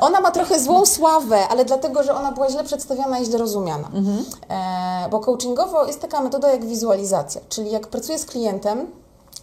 ona 0.00 0.20
ma 0.20 0.30
trochę 0.30 0.60
złą 0.60 0.86
sławę, 0.86 1.48
ale 1.48 1.64
dlatego, 1.64 2.02
że 2.02 2.14
ona 2.14 2.32
była 2.32 2.50
źle 2.50 2.64
przedstawiona 2.64 3.18
i 3.18 3.24
źle 3.24 3.38
rozumiana. 3.38 3.90
E, 4.48 5.08
bo 5.10 5.20
coachingowo 5.20 5.86
jest 5.86 6.00
taka 6.00 6.20
metoda 6.20 6.50
jak 6.50 6.64
wizualizacja, 6.64 7.40
czyli 7.48 7.70
jak 7.70 7.86
pracuję 7.86 8.18
z 8.18 8.26
klientem, 8.26 8.86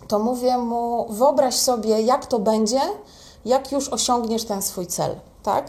to 0.08 0.20
mówię 0.20 0.58
mu, 0.58 1.08
wyobraź 1.10 1.56
sobie, 1.56 2.02
jak 2.02 2.26
to 2.26 2.40
będzie, 2.40 2.82
jak 3.46 3.72
już 3.72 3.90
osiągniesz 3.90 4.44
ten 4.44 4.62
swój 4.62 4.88
cel, 4.88 5.16
tak? 5.44 5.66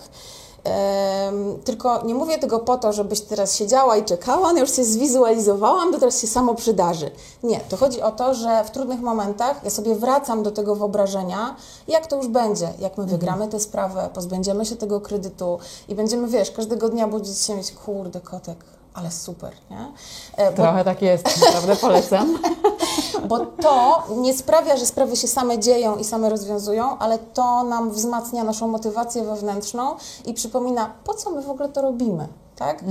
Tylko 1.65 2.03
nie 2.03 2.15
mówię 2.15 2.39
tego 2.39 2.59
po 2.59 2.79
to, 2.79 2.93
żebyś 2.93 3.21
teraz 3.21 3.57
siedziała 3.57 3.97
i 3.97 4.05
czekała, 4.05 4.53
no 4.53 4.61
już 4.61 4.77
się 4.77 4.85
zwizualizowałam, 4.85 5.93
to 5.93 5.99
teraz 5.99 6.21
się 6.21 6.27
samo 6.27 6.55
przydarzy. 6.55 7.11
Nie, 7.43 7.61
to 7.61 7.77
chodzi 7.77 8.03
o 8.03 8.11
to, 8.11 8.35
że 8.35 8.65
w 8.65 8.71
trudnych 8.71 9.01
momentach 9.01 9.61
ja 9.65 9.71
sobie 9.71 9.95
wracam 9.95 10.43
do 10.43 10.51
tego 10.51 10.77
wyobrażenia, 10.77 11.57
jak 11.89 12.07
to 12.07 12.17
już 12.17 12.29
będzie, 12.29 12.69
jak 12.79 12.99
my 12.99 13.05
wygramy 13.05 13.49
tę 13.49 13.61
sprawę, 13.61 14.09
pozbędziemy 14.15 14.67
się 14.67 14.77
tego 14.77 15.01
kredytu 15.01 15.59
i 15.89 15.95
będziemy, 15.95 16.29
wiesz, 16.29 16.51
każdego 16.51 16.89
dnia 16.89 17.09
budzić 17.09 17.39
się 17.39 17.55
mieć, 17.55 17.73
kurde, 17.73 18.21
kotek, 18.21 18.59
ale 18.99 19.11
super, 19.11 19.53
nie? 19.71 19.93
E, 20.37 20.51
bo 20.51 20.57
Trochę 20.57 20.85
tak 20.85 21.03
jest, 21.03 21.41
naprawdę 21.45 21.77
polecam. 21.77 22.39
bo 23.29 23.39
to 23.39 24.03
nie 24.17 24.35
sprawia, 24.35 24.77
że 24.77 24.87
sprawy 24.87 25.17
się 25.17 25.29
same 25.29 25.59
dzieją 25.59 25.97
i 25.97 26.05
same 26.05 26.29
rozwiązują, 26.29 26.99
ale 26.99 27.19
to 27.19 27.63
nam 27.63 27.91
wzmacnia 27.91 28.45
naszą 28.45 28.69
motywację 28.69 29.25
wewnętrzną 29.25 29.97
i 30.27 30.35
przypomina, 30.35 30.91
po 31.05 31.15
co 31.15 31.31
my 31.31 31.43
w 31.43 31.51
ogóle 31.51 31.69
to 31.69 31.83
robimy, 31.83 32.29
tak? 32.59 32.83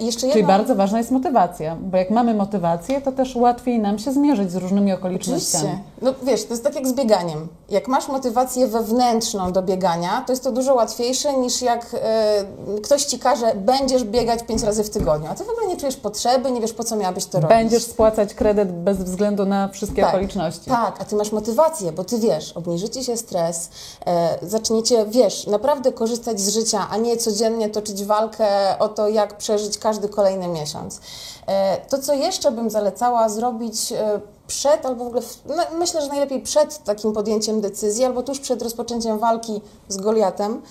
I 0.00 0.06
Jeszcze 0.06 0.26
Mhm. 0.26 0.32
Czyli 0.32 0.44
bardzo 0.44 0.74
ważna 0.74 0.98
jest 0.98 1.10
motywacja, 1.10 1.76
bo 1.80 1.96
jak 1.96 2.10
mamy 2.10 2.34
motywację, 2.34 3.00
to 3.00 3.12
też 3.12 3.36
łatwiej 3.36 3.78
nam 3.78 3.98
się 3.98 4.12
zmierzyć 4.12 4.50
z 4.52 4.56
różnymi 4.56 4.92
okolicznościami. 4.92 5.64
Oczywiście. 5.64 5.84
No 6.02 6.14
wiesz, 6.22 6.44
to 6.44 6.50
jest 6.50 6.64
tak 6.64 6.74
jak 6.74 6.86
z 6.86 6.92
bieganiem. 6.92 7.48
Jak 7.70 7.88
masz 7.88 8.08
motywację 8.08 8.66
wewnętrzną 8.66 9.52
do 9.52 9.62
biegania, 9.62 10.24
to 10.26 10.32
jest 10.32 10.44
to 10.44 10.52
dużo 10.52 10.74
łatwiejsze 10.74 11.36
niż 11.36 11.62
jak 11.62 11.86
e, 11.94 12.44
ktoś 12.82 13.04
ci 13.04 13.18
każe, 13.18 13.52
będziesz 13.54 14.04
biegać 14.04 14.42
pięć 14.42 14.62
razy 14.62 14.84
w 14.84 14.90
tygodniu, 14.90 15.28
a 15.30 15.34
ty 15.34 15.44
w 15.44 15.50
ogóle 15.50 15.66
nie 15.66 15.76
czujesz 15.76 15.96
potrzeby, 15.96 16.50
nie 16.50 16.60
wiesz 16.60 16.72
po 16.72 16.84
co 16.84 16.96
miałabyś 16.96 17.26
to 17.26 17.40
robić. 17.40 17.56
Będziesz 17.56 17.82
spłacać 17.82 18.34
kredyt 18.34 18.72
bez 18.72 18.98
względu 18.98 19.44
na 19.46 19.68
wszystkie 19.68 20.08
okoliczności. 20.08 20.70
Tak, 20.70 21.00
a 21.00 21.04
ty 21.04 21.16
masz 21.16 21.32
motywację, 21.32 21.92
bo 21.92 22.04
ty 22.04 22.18
wiesz, 22.18 22.52
obniży 22.52 22.88
ci 22.88 23.04
się 23.04 23.16
stres, 23.16 23.70
e, 24.06 24.38
zaczniecie, 24.42 25.06
wiesz, 25.08 25.46
naprawdę 25.46 25.92
korzystać 25.92 26.40
z 26.40 26.48
życia, 26.48 26.86
a 26.90 26.96
nie 26.96 27.16
codziennie 27.16 27.68
toczyć 27.68 28.04
walkę 28.04 28.46
o 28.84 28.88
to, 28.88 29.08
jak 29.08 29.36
przeżyć 29.38 29.78
każdy 29.78 30.08
kolejny 30.08 30.48
miesiąc. 30.48 31.00
E, 31.46 31.76
to, 31.86 31.98
co 31.98 32.14
jeszcze 32.14 32.52
bym 32.52 32.70
zalecała 32.70 33.28
zrobić 33.28 33.92
e, 33.92 34.20
przed, 34.46 34.86
albo 34.86 35.04
w 35.04 35.06
ogóle, 35.06 35.22
no, 35.46 35.78
myślę, 35.78 36.02
że 36.02 36.08
najlepiej 36.08 36.40
przed 36.40 36.84
takim 36.84 37.12
podjęciem 37.12 37.60
decyzji, 37.60 38.04
albo 38.04 38.22
tuż 38.22 38.40
przed 38.40 38.62
rozpoczęciem 38.62 39.18
walki 39.18 39.60
z 39.88 39.96
Goliatem, 39.96 40.62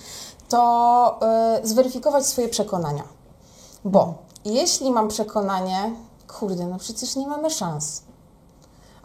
to 0.48 1.18
e, 1.22 1.60
zweryfikować 1.62 2.26
swoje 2.26 2.48
przekonania. 2.48 3.04
Bo 3.84 4.14
jeśli 4.44 4.90
mam 4.90 5.08
przekonanie, 5.08 5.94
kurde, 6.38 6.66
no 6.66 6.78
przecież 6.78 7.16
nie 7.16 7.26
mamy 7.26 7.50
szans, 7.50 8.02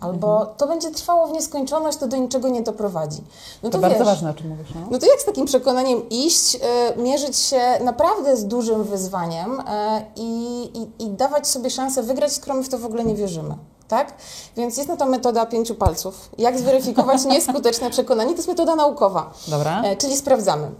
albo 0.01 0.45
to 0.45 0.67
będzie 0.67 0.91
trwało 0.91 1.27
w 1.27 1.31
nieskończoność, 1.31 1.97
to 1.97 2.07
do 2.07 2.17
niczego 2.17 2.49
nie 2.49 2.61
doprowadzi. 2.61 3.21
No 3.63 3.69
To, 3.69 3.77
to, 3.77 3.81
bardzo 3.81 3.97
wiesz, 3.97 4.07
ważne, 4.07 4.29
o 4.29 4.33
czym 4.33 4.49
mówisz. 4.49 4.67
No? 4.75 4.81
no 4.91 4.99
to 4.99 5.05
jak 5.05 5.21
z 5.21 5.25
takim 5.25 5.45
przekonaniem 5.45 6.09
iść, 6.09 6.55
e, 6.55 6.59
mierzyć 6.97 7.37
się 7.37 7.61
naprawdę 7.83 8.37
z 8.37 8.45
dużym 8.45 8.83
wyzwaniem 8.83 9.59
e, 9.67 10.05
i, 10.15 10.69
dawać 11.09 11.47
sobie 11.47 11.69
szansę 11.69 12.03
wygrać, 12.03 12.31
skoro 12.31 12.57
my 12.57 12.63
w 12.63 12.69
to 12.69 12.79
w 12.79 12.85
ogóle 12.85 13.05
nie 13.05 13.15
wierzymy. 13.15 13.55
Tak? 13.87 14.13
Więc 14.57 14.77
jest 14.77 14.89
na 14.89 14.97
to 14.97 15.05
metoda 15.05 15.45
pięciu 15.45 15.75
palców. 15.75 16.29
Jak 16.37 16.59
zweryfikować 16.59 17.25
nieskuteczne 17.33 17.89
przekonanie? 17.89 18.29
To 18.29 18.35
jest 18.35 18.47
metoda 18.47 18.75
naukowa. 18.75 19.33
Dobra. 19.47 19.81
E, 19.81 19.95
czyli 19.95 20.17
sprawdzamy, 20.17 20.71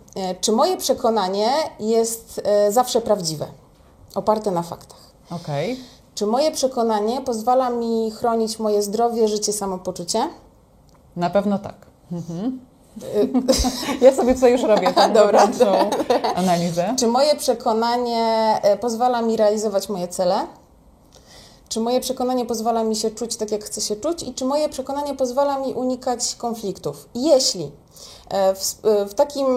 czy 0.42 0.52
moje 0.52 0.78
przekonanie 0.78 1.50
jest 1.80 2.42
zawsze 2.70 3.02
prawdziwe, 3.02 3.48
oparte 4.16 4.52
na 4.52 4.64
faktach. 4.64 5.00
Okej. 5.32 5.80
Czy 6.16 6.26
moje 6.26 6.52
przekonanie 6.52 7.22
pozwala 7.22 7.70
mi 7.70 8.12
chronić 8.12 8.60
moje 8.60 8.82
zdrowie, 8.82 9.28
życie, 9.28 9.54
samopoczucie? 9.54 10.30
Na 11.16 11.30
pewno 11.30 11.60
tak. 11.60 11.76
Mhm. 12.12 12.60
ja 14.02 14.16
sobie 14.16 14.36
tutaj 14.36 14.52
już 14.52 14.62
robię 14.62 14.94
tą 14.94 15.14
Dobra. 15.14 15.48
analizę. 16.36 16.96
Czy 17.00 17.08
moje 17.08 17.36
przekonanie 17.36 18.60
e, 18.64 18.78
pozwala 18.78 19.22
mi 19.22 19.38
realizować 19.38 19.90
moje 19.90 20.08
cele? 20.08 20.36
Czy 21.70 21.80
moje 21.80 22.00
przekonanie 22.00 22.46
pozwala 22.46 22.84
mi 22.84 22.96
się 22.96 23.12
czuć 23.12 23.38
tak, 23.38 23.52
jak 23.52 23.64
chcę 23.64 23.82
się 23.82 23.96
czuć? 23.96 24.24
I 24.24 24.34
czy 24.34 24.46
moje 24.46 24.70
przekonanie 24.70 25.16
pozwala 25.16 25.60
mi 25.60 25.74
unikać 25.74 26.36
konfliktów? 26.36 27.10
Jeśli 27.16 27.72
e, 28.30 28.56
w, 28.56 28.78
e, 28.84 29.06
w 29.06 29.14
takim 29.14 29.48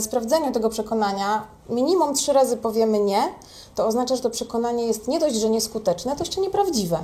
sprawdzeniu 0.00 0.52
tego 0.52 0.68
przekonania 0.68 1.46
minimum 1.68 2.14
trzy 2.14 2.32
razy 2.32 2.56
powiemy 2.56 2.98
nie, 3.00 3.22
to 3.74 3.86
oznacza, 3.86 4.16
że 4.16 4.22
to 4.22 4.30
przekonanie 4.30 4.86
jest 4.86 5.08
nie 5.08 5.20
dość, 5.20 5.36
że 5.36 5.50
nieskuteczne, 5.50 6.16
to 6.16 6.24
jeszcze 6.24 6.40
nieprawdziwe. 6.40 6.98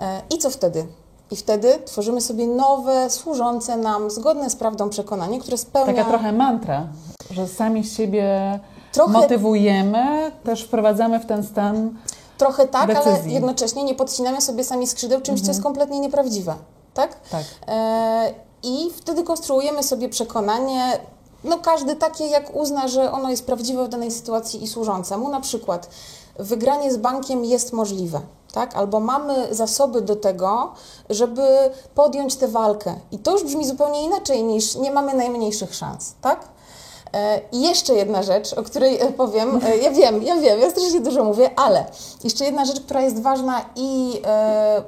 E, 0.00 0.22
I 0.34 0.38
co 0.38 0.50
wtedy? 0.50 0.86
I 1.30 1.36
wtedy 1.36 1.78
tworzymy 1.84 2.20
sobie 2.20 2.46
nowe, 2.46 3.10
służące 3.10 3.76
nam, 3.76 4.10
zgodne 4.10 4.50
z 4.50 4.56
prawdą 4.56 4.88
przekonanie, 4.88 5.40
które 5.40 5.56
spełnia... 5.58 5.94
Taka 5.94 6.08
trochę 6.08 6.32
mantra, 6.32 6.86
że 7.30 7.48
sami 7.48 7.84
siebie 7.84 8.60
Trochę- 8.92 9.12
motywujemy, 9.12 10.32
też 10.44 10.64
wprowadzamy 10.64 11.20
w 11.20 11.26
ten 11.26 11.44
stan. 11.44 11.96
Trochę 12.38 12.68
tak, 12.68 12.82
ale 12.82 12.94
decyzji. 12.94 13.14
Mhm. 13.16 13.30
jednocześnie 13.32 13.84
nie 13.84 13.94
podcinamy 13.94 14.40
sobie 14.40 14.64
sami 14.64 14.86
skrzydeł 14.86 15.20
czymś, 15.20 15.40
co 15.40 15.48
jest 15.48 15.62
kompletnie 15.62 16.00
nieprawdziwe. 16.00 16.54
Tak? 16.94 17.28
Tak. 17.30 17.44
E, 17.68 18.34
I 18.62 18.90
wtedy 18.96 19.22
konstruujemy 19.22 19.82
sobie 19.82 20.08
przekonanie, 20.08 20.98
no 21.44 21.58
każdy 21.58 21.96
takie, 21.96 22.26
jak 22.26 22.56
uzna, 22.56 22.88
że 22.88 23.12
ono 23.12 23.30
jest 23.30 23.46
prawdziwe 23.46 23.84
w 23.84 23.88
danej 23.88 24.10
sytuacji 24.10 24.64
i 24.64 24.68
służące 24.68 25.18
mu. 25.18 25.28
Na 25.28 25.40
przykład 25.40 25.88
wygranie 26.38 26.92
z 26.92 26.96
bankiem 26.96 27.44
jest 27.44 27.72
możliwe. 27.72 28.20
Tak? 28.52 28.76
Albo 28.76 29.00
mamy 29.00 29.54
zasoby 29.54 30.00
do 30.00 30.16
tego, 30.16 30.72
żeby 31.10 31.42
podjąć 31.94 32.36
tę 32.36 32.48
walkę. 32.48 32.94
I 33.12 33.18
to 33.18 33.32
już 33.32 33.44
brzmi 33.44 33.66
zupełnie 33.66 34.02
inaczej 34.02 34.44
niż 34.44 34.74
nie 34.76 34.90
mamy 34.90 35.14
najmniejszych 35.14 35.74
szans. 35.74 36.14
Tak? 36.20 36.48
E, 37.12 37.40
I 37.52 37.62
jeszcze 37.62 37.94
jedna 37.94 38.22
rzecz, 38.22 38.52
o 38.52 38.62
której 38.62 39.00
e, 39.00 39.12
powiem, 39.12 39.60
e, 39.66 39.76
ja 39.76 39.90
wiem, 39.90 40.22
ja 40.22 40.36
wiem, 40.36 40.60
ja 40.60 40.70
strasznie 40.70 41.00
dużo 41.00 41.24
mówię, 41.24 41.50
ale 41.56 41.84
jeszcze 42.24 42.44
jedna 42.44 42.64
rzecz, 42.64 42.80
która 42.80 43.00
jest 43.00 43.22
ważna 43.22 43.64
i 43.76 44.22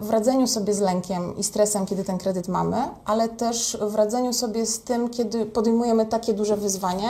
w 0.01 0.11
radzeniu 0.11 0.47
sobie 0.47 0.75
z 0.75 0.81
lękiem 0.81 1.37
i 1.37 1.45
stresem, 1.45 1.87
kiedy 1.87 2.05
ten 2.05 2.19
kredyt 2.19 2.49
mamy, 2.49 2.77
ale 3.05 3.29
też 3.29 3.77
w 3.81 3.95
radzeniu 3.95 4.33
sobie 4.33 4.67
z 4.67 4.81
tym, 4.81 5.11
kiedy 5.11 5.47
podejmujemy 5.47 6.07
takie 6.07 6.35
duże 6.35 6.57
wyzwanie, 6.57 7.09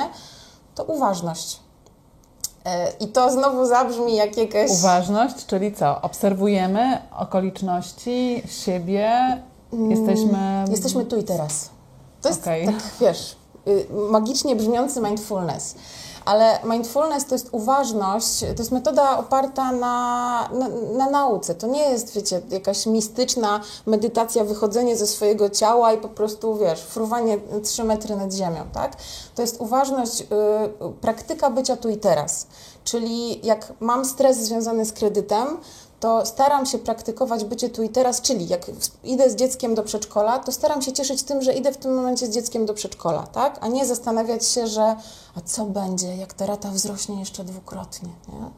to 0.75 0.85
uważność. 0.85 1.61
I 3.01 3.09
to 3.09 3.31
znowu 3.31 3.67
zabrzmi 3.67 4.17
jak 4.17 4.37
jakaś... 4.37 4.71
Uważność, 4.71 5.47
czyli 5.47 5.73
co? 5.73 6.03
Obserwujemy 6.03 6.99
okoliczności, 7.19 8.43
siebie, 8.65 9.43
jesteśmy. 9.89 10.39
Mm, 10.39 10.71
Jesteśmy 10.71 11.05
tu 11.05 11.17
i 11.17 11.25
teraz. 11.25 11.69
To 12.23 12.29
jest 12.29 12.43
Okej. 12.43 12.67
tak, 12.67 12.75
wiesz, 13.01 13.37
magicznie 13.91 14.57
brzmiący 14.57 15.01
mindfulness. 15.01 15.75
Ale 16.25 16.59
mindfulness 16.65 17.27
to 17.27 17.35
jest 17.35 17.49
uważność, 17.53 18.41
to 18.41 18.59
jest 18.59 18.73
metoda 18.73 19.19
oparta 19.19 19.73
na, 19.73 20.49
na, 20.53 20.69
na 20.97 21.11
nauce. 21.11 21.55
To 21.55 21.67
nie 21.67 21.91
jest, 21.91 22.15
wiecie, 22.15 22.41
jakaś 22.51 22.87
mistyczna 22.87 23.61
medytacja, 23.87 24.45
wychodzenie 24.45 24.97
ze 24.97 25.07
swojego 25.07 25.51
ciała 25.51 25.93
i 25.93 25.99
po 25.99 26.09
prostu, 26.09 26.57
wiesz, 26.57 26.81
fruwanie 26.81 27.39
3 27.63 27.85
metry 27.85 28.17
nad 28.17 28.33
ziemią, 28.33 28.61
tak? 28.73 28.97
To 29.35 29.43
jest 29.43 29.61
uważność, 29.61 30.21
y, 30.21 30.25
praktyka 31.01 31.51
bycia 31.51 31.77
tu 31.77 31.89
i 31.89 31.97
teraz. 31.97 32.47
Czyli 32.85 33.47
jak 33.47 33.73
mam 33.81 34.05
stres 34.05 34.39
związany 34.39 34.85
z 34.85 34.93
kredytem, 34.93 35.47
to 36.01 36.27
staram 36.27 36.67
się 36.67 36.79
praktykować 36.79 37.45
bycie 37.45 37.71
tu 37.71 37.83
i 37.83 37.89
teraz, 37.89 38.21
czyli 38.21 38.49
jak 38.49 38.71
idę 39.05 39.31
z 39.31 39.37
dzieckiem 39.37 39.75
do 39.75 39.83
przedszkola, 39.83 40.39
to 40.39 40.53
staram 40.53 40.83
się 40.83 40.93
cieszyć 40.93 41.23
tym, 41.23 41.43
że 41.43 41.53
idę 41.53 41.73
w 41.73 41.77
tym 41.77 41.95
momencie 41.95 42.27
z 42.27 42.31
dzieckiem 42.31 42.67
do 42.67 42.75
przedszkola, 42.75 43.27
tak? 43.27 43.59
A 43.61 43.69
nie 43.69 43.87
zastanawiać 43.87 44.47
się, 44.47 44.67
że 44.67 44.97
a 45.37 45.41
co 45.45 45.65
będzie, 45.65 46.17
jak 46.17 46.35
ta 46.35 46.47
rata 46.47 46.71
wzrośnie 46.71 47.21
jeszcze 47.21 47.45
dwukrotnie, 47.45 48.09
nie? 48.29 48.51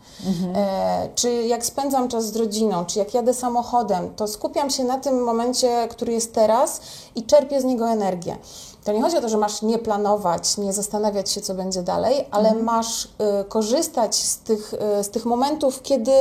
E, 0.57 1.09
czy 1.15 1.33
jak 1.33 1.65
spędzam 1.65 2.09
czas 2.09 2.27
z 2.33 2.37
rodziną, 2.37 2.85
czy 2.85 2.99
jak 2.99 3.15
jadę 3.15 3.35
samochodem, 3.35 4.15
to 4.15 4.29
skupiam 4.29 4.71
się 4.71 4.85
na 4.85 4.99
tym 4.99 5.25
momencie, 5.25 5.89
który 5.91 6.13
jest 6.13 6.35
teraz 6.35 6.81
i 7.15 7.23
czerpię 7.23 7.61
z 7.61 7.65
niego 7.65 7.89
energię. 7.89 8.37
To 8.85 8.93
nie 8.93 9.03
chodzi 9.03 9.17
o 9.17 9.21
to, 9.21 9.29
że 9.29 9.39
masz 9.39 9.63
nie 9.63 9.79
planować, 9.79 10.59
nie 10.59 10.73
zastanawiać 10.73 11.31
się, 11.31 11.41
co 11.41 11.55
będzie 11.55 11.83
dalej, 11.83 12.29
ale 12.31 12.55
masz 12.55 13.05
y, 13.05 13.09
korzystać 13.49 14.15
z 14.17 14.39
tych, 14.39 14.75
y, 15.01 15.05
z 15.05 15.11
tych 15.11 15.25
momentów, 15.25 15.83
kiedy 15.83 16.13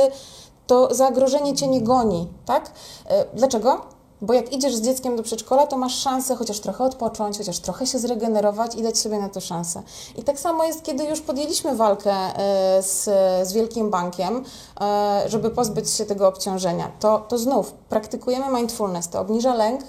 to 0.66 0.94
zagrożenie 0.94 1.54
cię 1.54 1.68
nie 1.68 1.80
goni, 1.82 2.28
tak? 2.46 2.70
E, 3.06 3.24
Dlaczego? 3.34 3.96
Bo 4.20 4.32
jak 4.34 4.52
idziesz 4.52 4.74
z 4.76 4.80
dzieckiem 4.80 5.16
do 5.16 5.22
przedszkola, 5.22 5.66
to 5.66 5.76
masz 5.76 5.94
szansę 5.94 6.36
chociaż 6.36 6.60
trochę 6.60 6.84
odpocząć, 6.84 7.38
chociaż 7.38 7.58
trochę 7.58 7.86
się 7.86 7.98
zregenerować 7.98 8.74
i 8.74 8.82
dać 8.82 8.98
sobie 8.98 9.18
na 9.18 9.28
to 9.28 9.40
szansę. 9.40 9.82
I 10.16 10.22
tak 10.22 10.38
samo 10.38 10.64
jest, 10.64 10.82
kiedy 10.82 11.04
już 11.04 11.20
podjęliśmy 11.20 11.76
walkę 11.76 12.12
e, 12.12 12.82
z, 12.82 13.04
z 13.48 13.52
Wielkim 13.52 13.90
Bankiem, 13.90 14.44
e, 14.80 15.24
żeby 15.26 15.50
pozbyć 15.50 15.90
się 15.90 16.04
tego 16.04 16.28
obciążenia. 16.28 16.90
To, 17.00 17.18
to 17.18 17.38
znów 17.38 17.72
praktykujemy 17.72 18.56
mindfulness, 18.56 19.08
to 19.08 19.20
obniża 19.20 19.54
lęk, 19.54 19.80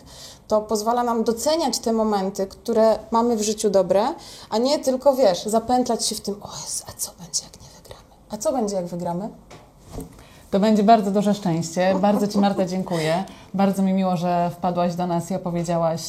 to 0.48 0.62
pozwala 0.62 1.04
nam 1.04 1.24
doceniać 1.24 1.80
te 1.80 1.94
momenty, 1.94 2.48
które 2.48 3.00
mamy 3.12 3.38
w 3.38 3.42
życiu 3.42 3.70
dobre, 3.70 4.08
a 4.50 4.58
nie 4.58 4.80
tylko, 4.80 5.16
wiesz, 5.16 5.46
zapętlać 5.46 6.06
się 6.06 6.16
w 6.16 6.22
tym, 6.22 6.36
o 6.44 6.48
Jezu, 6.64 6.84
a 6.88 6.92
co 6.98 7.12
będzie, 7.20 7.44
jak 7.44 7.62
nie 7.62 7.68
wygramy? 7.82 8.06
A 8.30 8.38
co 8.38 8.52
będzie, 8.52 8.76
jak 8.76 8.86
wygramy? 8.86 9.30
To 10.52 10.60
będzie 10.60 10.84
bardzo 10.84 11.12
duże 11.12 11.34
szczęście. 11.34 11.96
Bardzo 12.02 12.28
Ci, 12.28 12.38
Marta, 12.38 12.66
dziękuję. 12.66 13.24
Bardzo 13.54 13.84
mi 13.84 13.94
miło, 13.94 14.18
że 14.18 14.50
wpadłaś 14.54 14.96
do 14.96 15.08
nas 15.08 15.32
i 15.32 15.36
opowiedziałaś, 15.36 16.02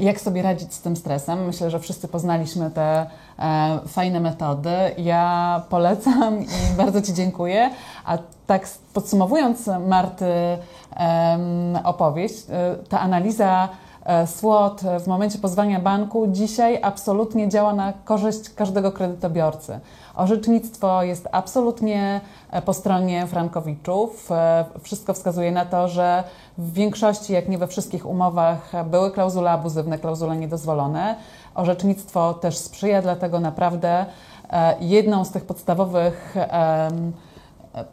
jak 0.00 0.20
sobie 0.20 0.42
radzić 0.42 0.74
z 0.74 0.80
tym 0.80 0.96
stresem. 0.96 1.44
Myślę, 1.46 1.70
że 1.70 1.80
wszyscy 1.80 2.08
poznaliśmy 2.08 2.70
te 2.70 3.06
e, 3.38 3.78
fajne 3.86 4.20
metody. 4.20 4.70
Ja 4.98 5.62
polecam 5.68 6.42
i 6.42 6.76
bardzo 6.76 7.02
Ci 7.02 7.14
dziękuję. 7.14 7.70
A 8.04 8.18
tak 8.46 8.68
podsumowując 8.94 9.70
Marty 9.86 10.32
opowieść, 11.84 12.34
e, 12.50 12.76
ta 12.88 13.00
analiza 13.00 13.68
SWOT 14.26 14.80
w 15.00 15.06
momencie 15.06 15.38
pozwania 15.38 15.80
banku 15.80 16.26
dzisiaj 16.26 16.78
absolutnie 16.82 17.48
działa 17.48 17.72
na 17.72 17.92
korzyść 17.92 18.50
każdego 18.50 18.92
kredytobiorcy. 18.92 19.80
Orzecznictwo 20.14 21.02
jest 21.02 21.28
absolutnie 21.32 22.20
e, 22.50 22.62
po 22.62 22.74
stronie 22.74 23.26
frankowiczów. 23.26 24.32
E, 24.32 24.64
Wszystko 24.82 25.14
wskazuje 25.14 25.52
na 25.52 25.64
to, 25.64 25.88
że 25.88 26.24
w 26.58 26.72
większości, 26.72 27.32
jak 27.32 27.48
nie 27.48 27.58
we 27.58 27.66
wszystkich 27.66 28.06
umowach, 28.06 28.72
były 28.90 29.10
klauzule 29.10 29.50
abuzywne, 29.50 29.98
klauzule 29.98 30.36
niedozwolone. 30.36 31.16
Orzecznictwo 31.54 32.34
też 32.34 32.56
sprzyja, 32.56 33.02
dlatego 33.02 33.40
naprawdę 33.40 34.06
e, 34.50 34.74
jedną 34.80 35.24
z 35.24 35.30
tych 35.30 35.44
podstawowych 35.44 36.36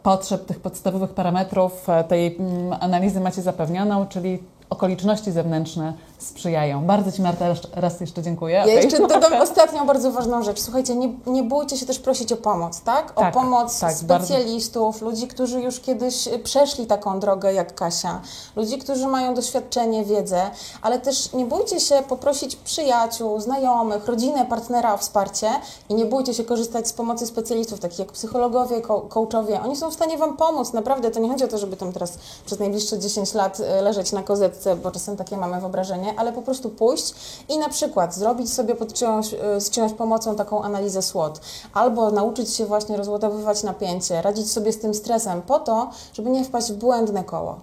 potrzeb, 0.02 0.46
tych 0.46 0.60
podstawowych 0.60 1.10
parametrów 1.10 1.88
e, 1.88 2.04
tej 2.04 2.36
mm, 2.36 2.76
analizy 2.80 3.20
macie 3.20 3.42
zapewnioną, 3.42 4.06
czyli 4.06 4.42
okoliczności 4.70 5.32
zewnętrzne 5.32 5.92
sprzyjają. 6.18 6.84
Bardzo 6.86 7.12
Ci 7.12 7.22
Marta 7.22 7.44
raz- 7.74 8.00
jeszcze 8.00 8.22
dziękuję. 8.22 8.54
Ja 8.54 8.66
jeszcze 8.66 8.98
dodam 9.08 9.32
ostatnią 9.42 9.86
bardzo 9.86 10.12
ważną 10.12 10.42
rzecz. 10.42 10.60
Słuchajcie, 10.60 10.96
nie, 10.96 11.08
nie 11.26 11.42
bójcie 11.42 11.76
się 11.76 11.86
też 11.86 11.98
prosić 11.98 12.32
o 12.32 12.36
pomoc, 12.36 12.80
tak? 12.80 13.12
O 13.16 13.20
Tak, 13.20 13.34
pomoc 13.34 13.80
tak, 13.80 13.92
specjalistów, 13.94 15.02
ludzi, 15.02 15.28
którzy 15.28 15.60
już 15.60 15.80
kiedyś 15.80 16.26
y, 16.26 16.38
przeszli 16.38 16.86
taką 16.86 17.20
drogę 17.20 17.52
jak 17.52 17.74
Kasia, 17.74 18.20
ludzi, 18.56 18.78
którzy 18.78 19.06
mają 19.06 19.34
doświadczenie, 19.34 20.04
wiedzę, 20.04 20.50
ale 20.82 20.98
też 21.00 21.32
nie 21.32 21.44
bójcie 21.46 21.80
się 21.80 22.02
poprosić 22.08 22.56
przyjaciół, 22.56 23.40
znajomych, 23.40 24.06
rodzinę, 24.06 24.46
partnera 24.46 24.94
o 24.94 24.96
wsparcie 24.96 25.50
i 25.88 25.94
nie 25.94 26.04
bójcie 26.04 26.34
się 26.34 26.44
korzystać 26.44 26.88
z 26.88 26.92
pomocy 26.92 27.26
specjalistów, 27.26 27.80
takich 27.80 27.98
jak 27.98 28.12
psychologowie, 28.12 28.80
coachowie. 29.08 29.60
Oni 29.62 29.76
są 29.76 29.90
w 29.90 29.94
stanie 29.94 30.18
Wam 30.18 30.36
pomóc, 30.36 30.72
naprawdę. 30.72 31.10
To 31.10 31.20
nie 31.20 31.28
chodzi 31.28 31.44
o 31.44 31.48
to, 31.48 31.58
żeby 31.58 31.76
tam 31.76 31.92
teraz 31.92 32.18
przez 32.46 32.58
najbliższe 32.58 32.98
10 32.98 33.34
lat 33.34 33.60
y, 33.60 33.82
leżeć 33.82 34.12
na 34.12 34.22
kozetce, 34.22 34.76
bo 34.76 34.90
czasem 34.90 35.16
takie 35.16 35.36
mamy 35.36 35.60
wyobrażenie, 35.60 36.05
ale 36.16 36.32
po 36.32 36.42
prostu 36.42 36.70
pójść 36.70 37.14
i 37.48 37.58
na 37.58 37.68
przykład 37.68 38.14
zrobić 38.14 38.52
sobie 38.52 38.74
pod 38.74 38.92
czyjąś, 38.92 39.32
y, 39.32 39.60
z 39.60 39.70
czyjąś 39.70 39.92
pomocą 39.92 40.36
taką 40.36 40.62
analizę 40.62 41.02
SWOT, 41.02 41.40
albo 41.74 42.10
nauczyć 42.10 42.54
się 42.54 42.66
właśnie 42.66 42.96
rozładowywać 42.96 43.62
napięcie, 43.62 44.22
radzić 44.22 44.52
sobie 44.52 44.72
z 44.72 44.78
tym 44.78 44.94
stresem 44.94 45.42
po 45.42 45.58
to, 45.58 45.90
żeby 46.12 46.30
nie 46.30 46.44
wpaść 46.44 46.72
w 46.72 46.76
błędne 46.76 47.24
koło. 47.24 47.56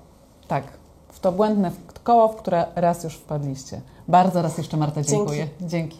Tak, 0.47 0.63
w 1.09 1.19
to 1.19 1.31
błędne 1.31 1.71
koło, 2.03 2.27
w 2.27 2.35
które 2.35 2.65
raz 2.75 3.03
już 3.03 3.15
wpadliście. 3.15 3.81
Bardzo 4.07 4.41
raz 4.41 4.57
jeszcze 4.57 4.77
Marta 4.77 5.01
dziękuję. 5.01 5.47
Dzięki. 5.61 5.97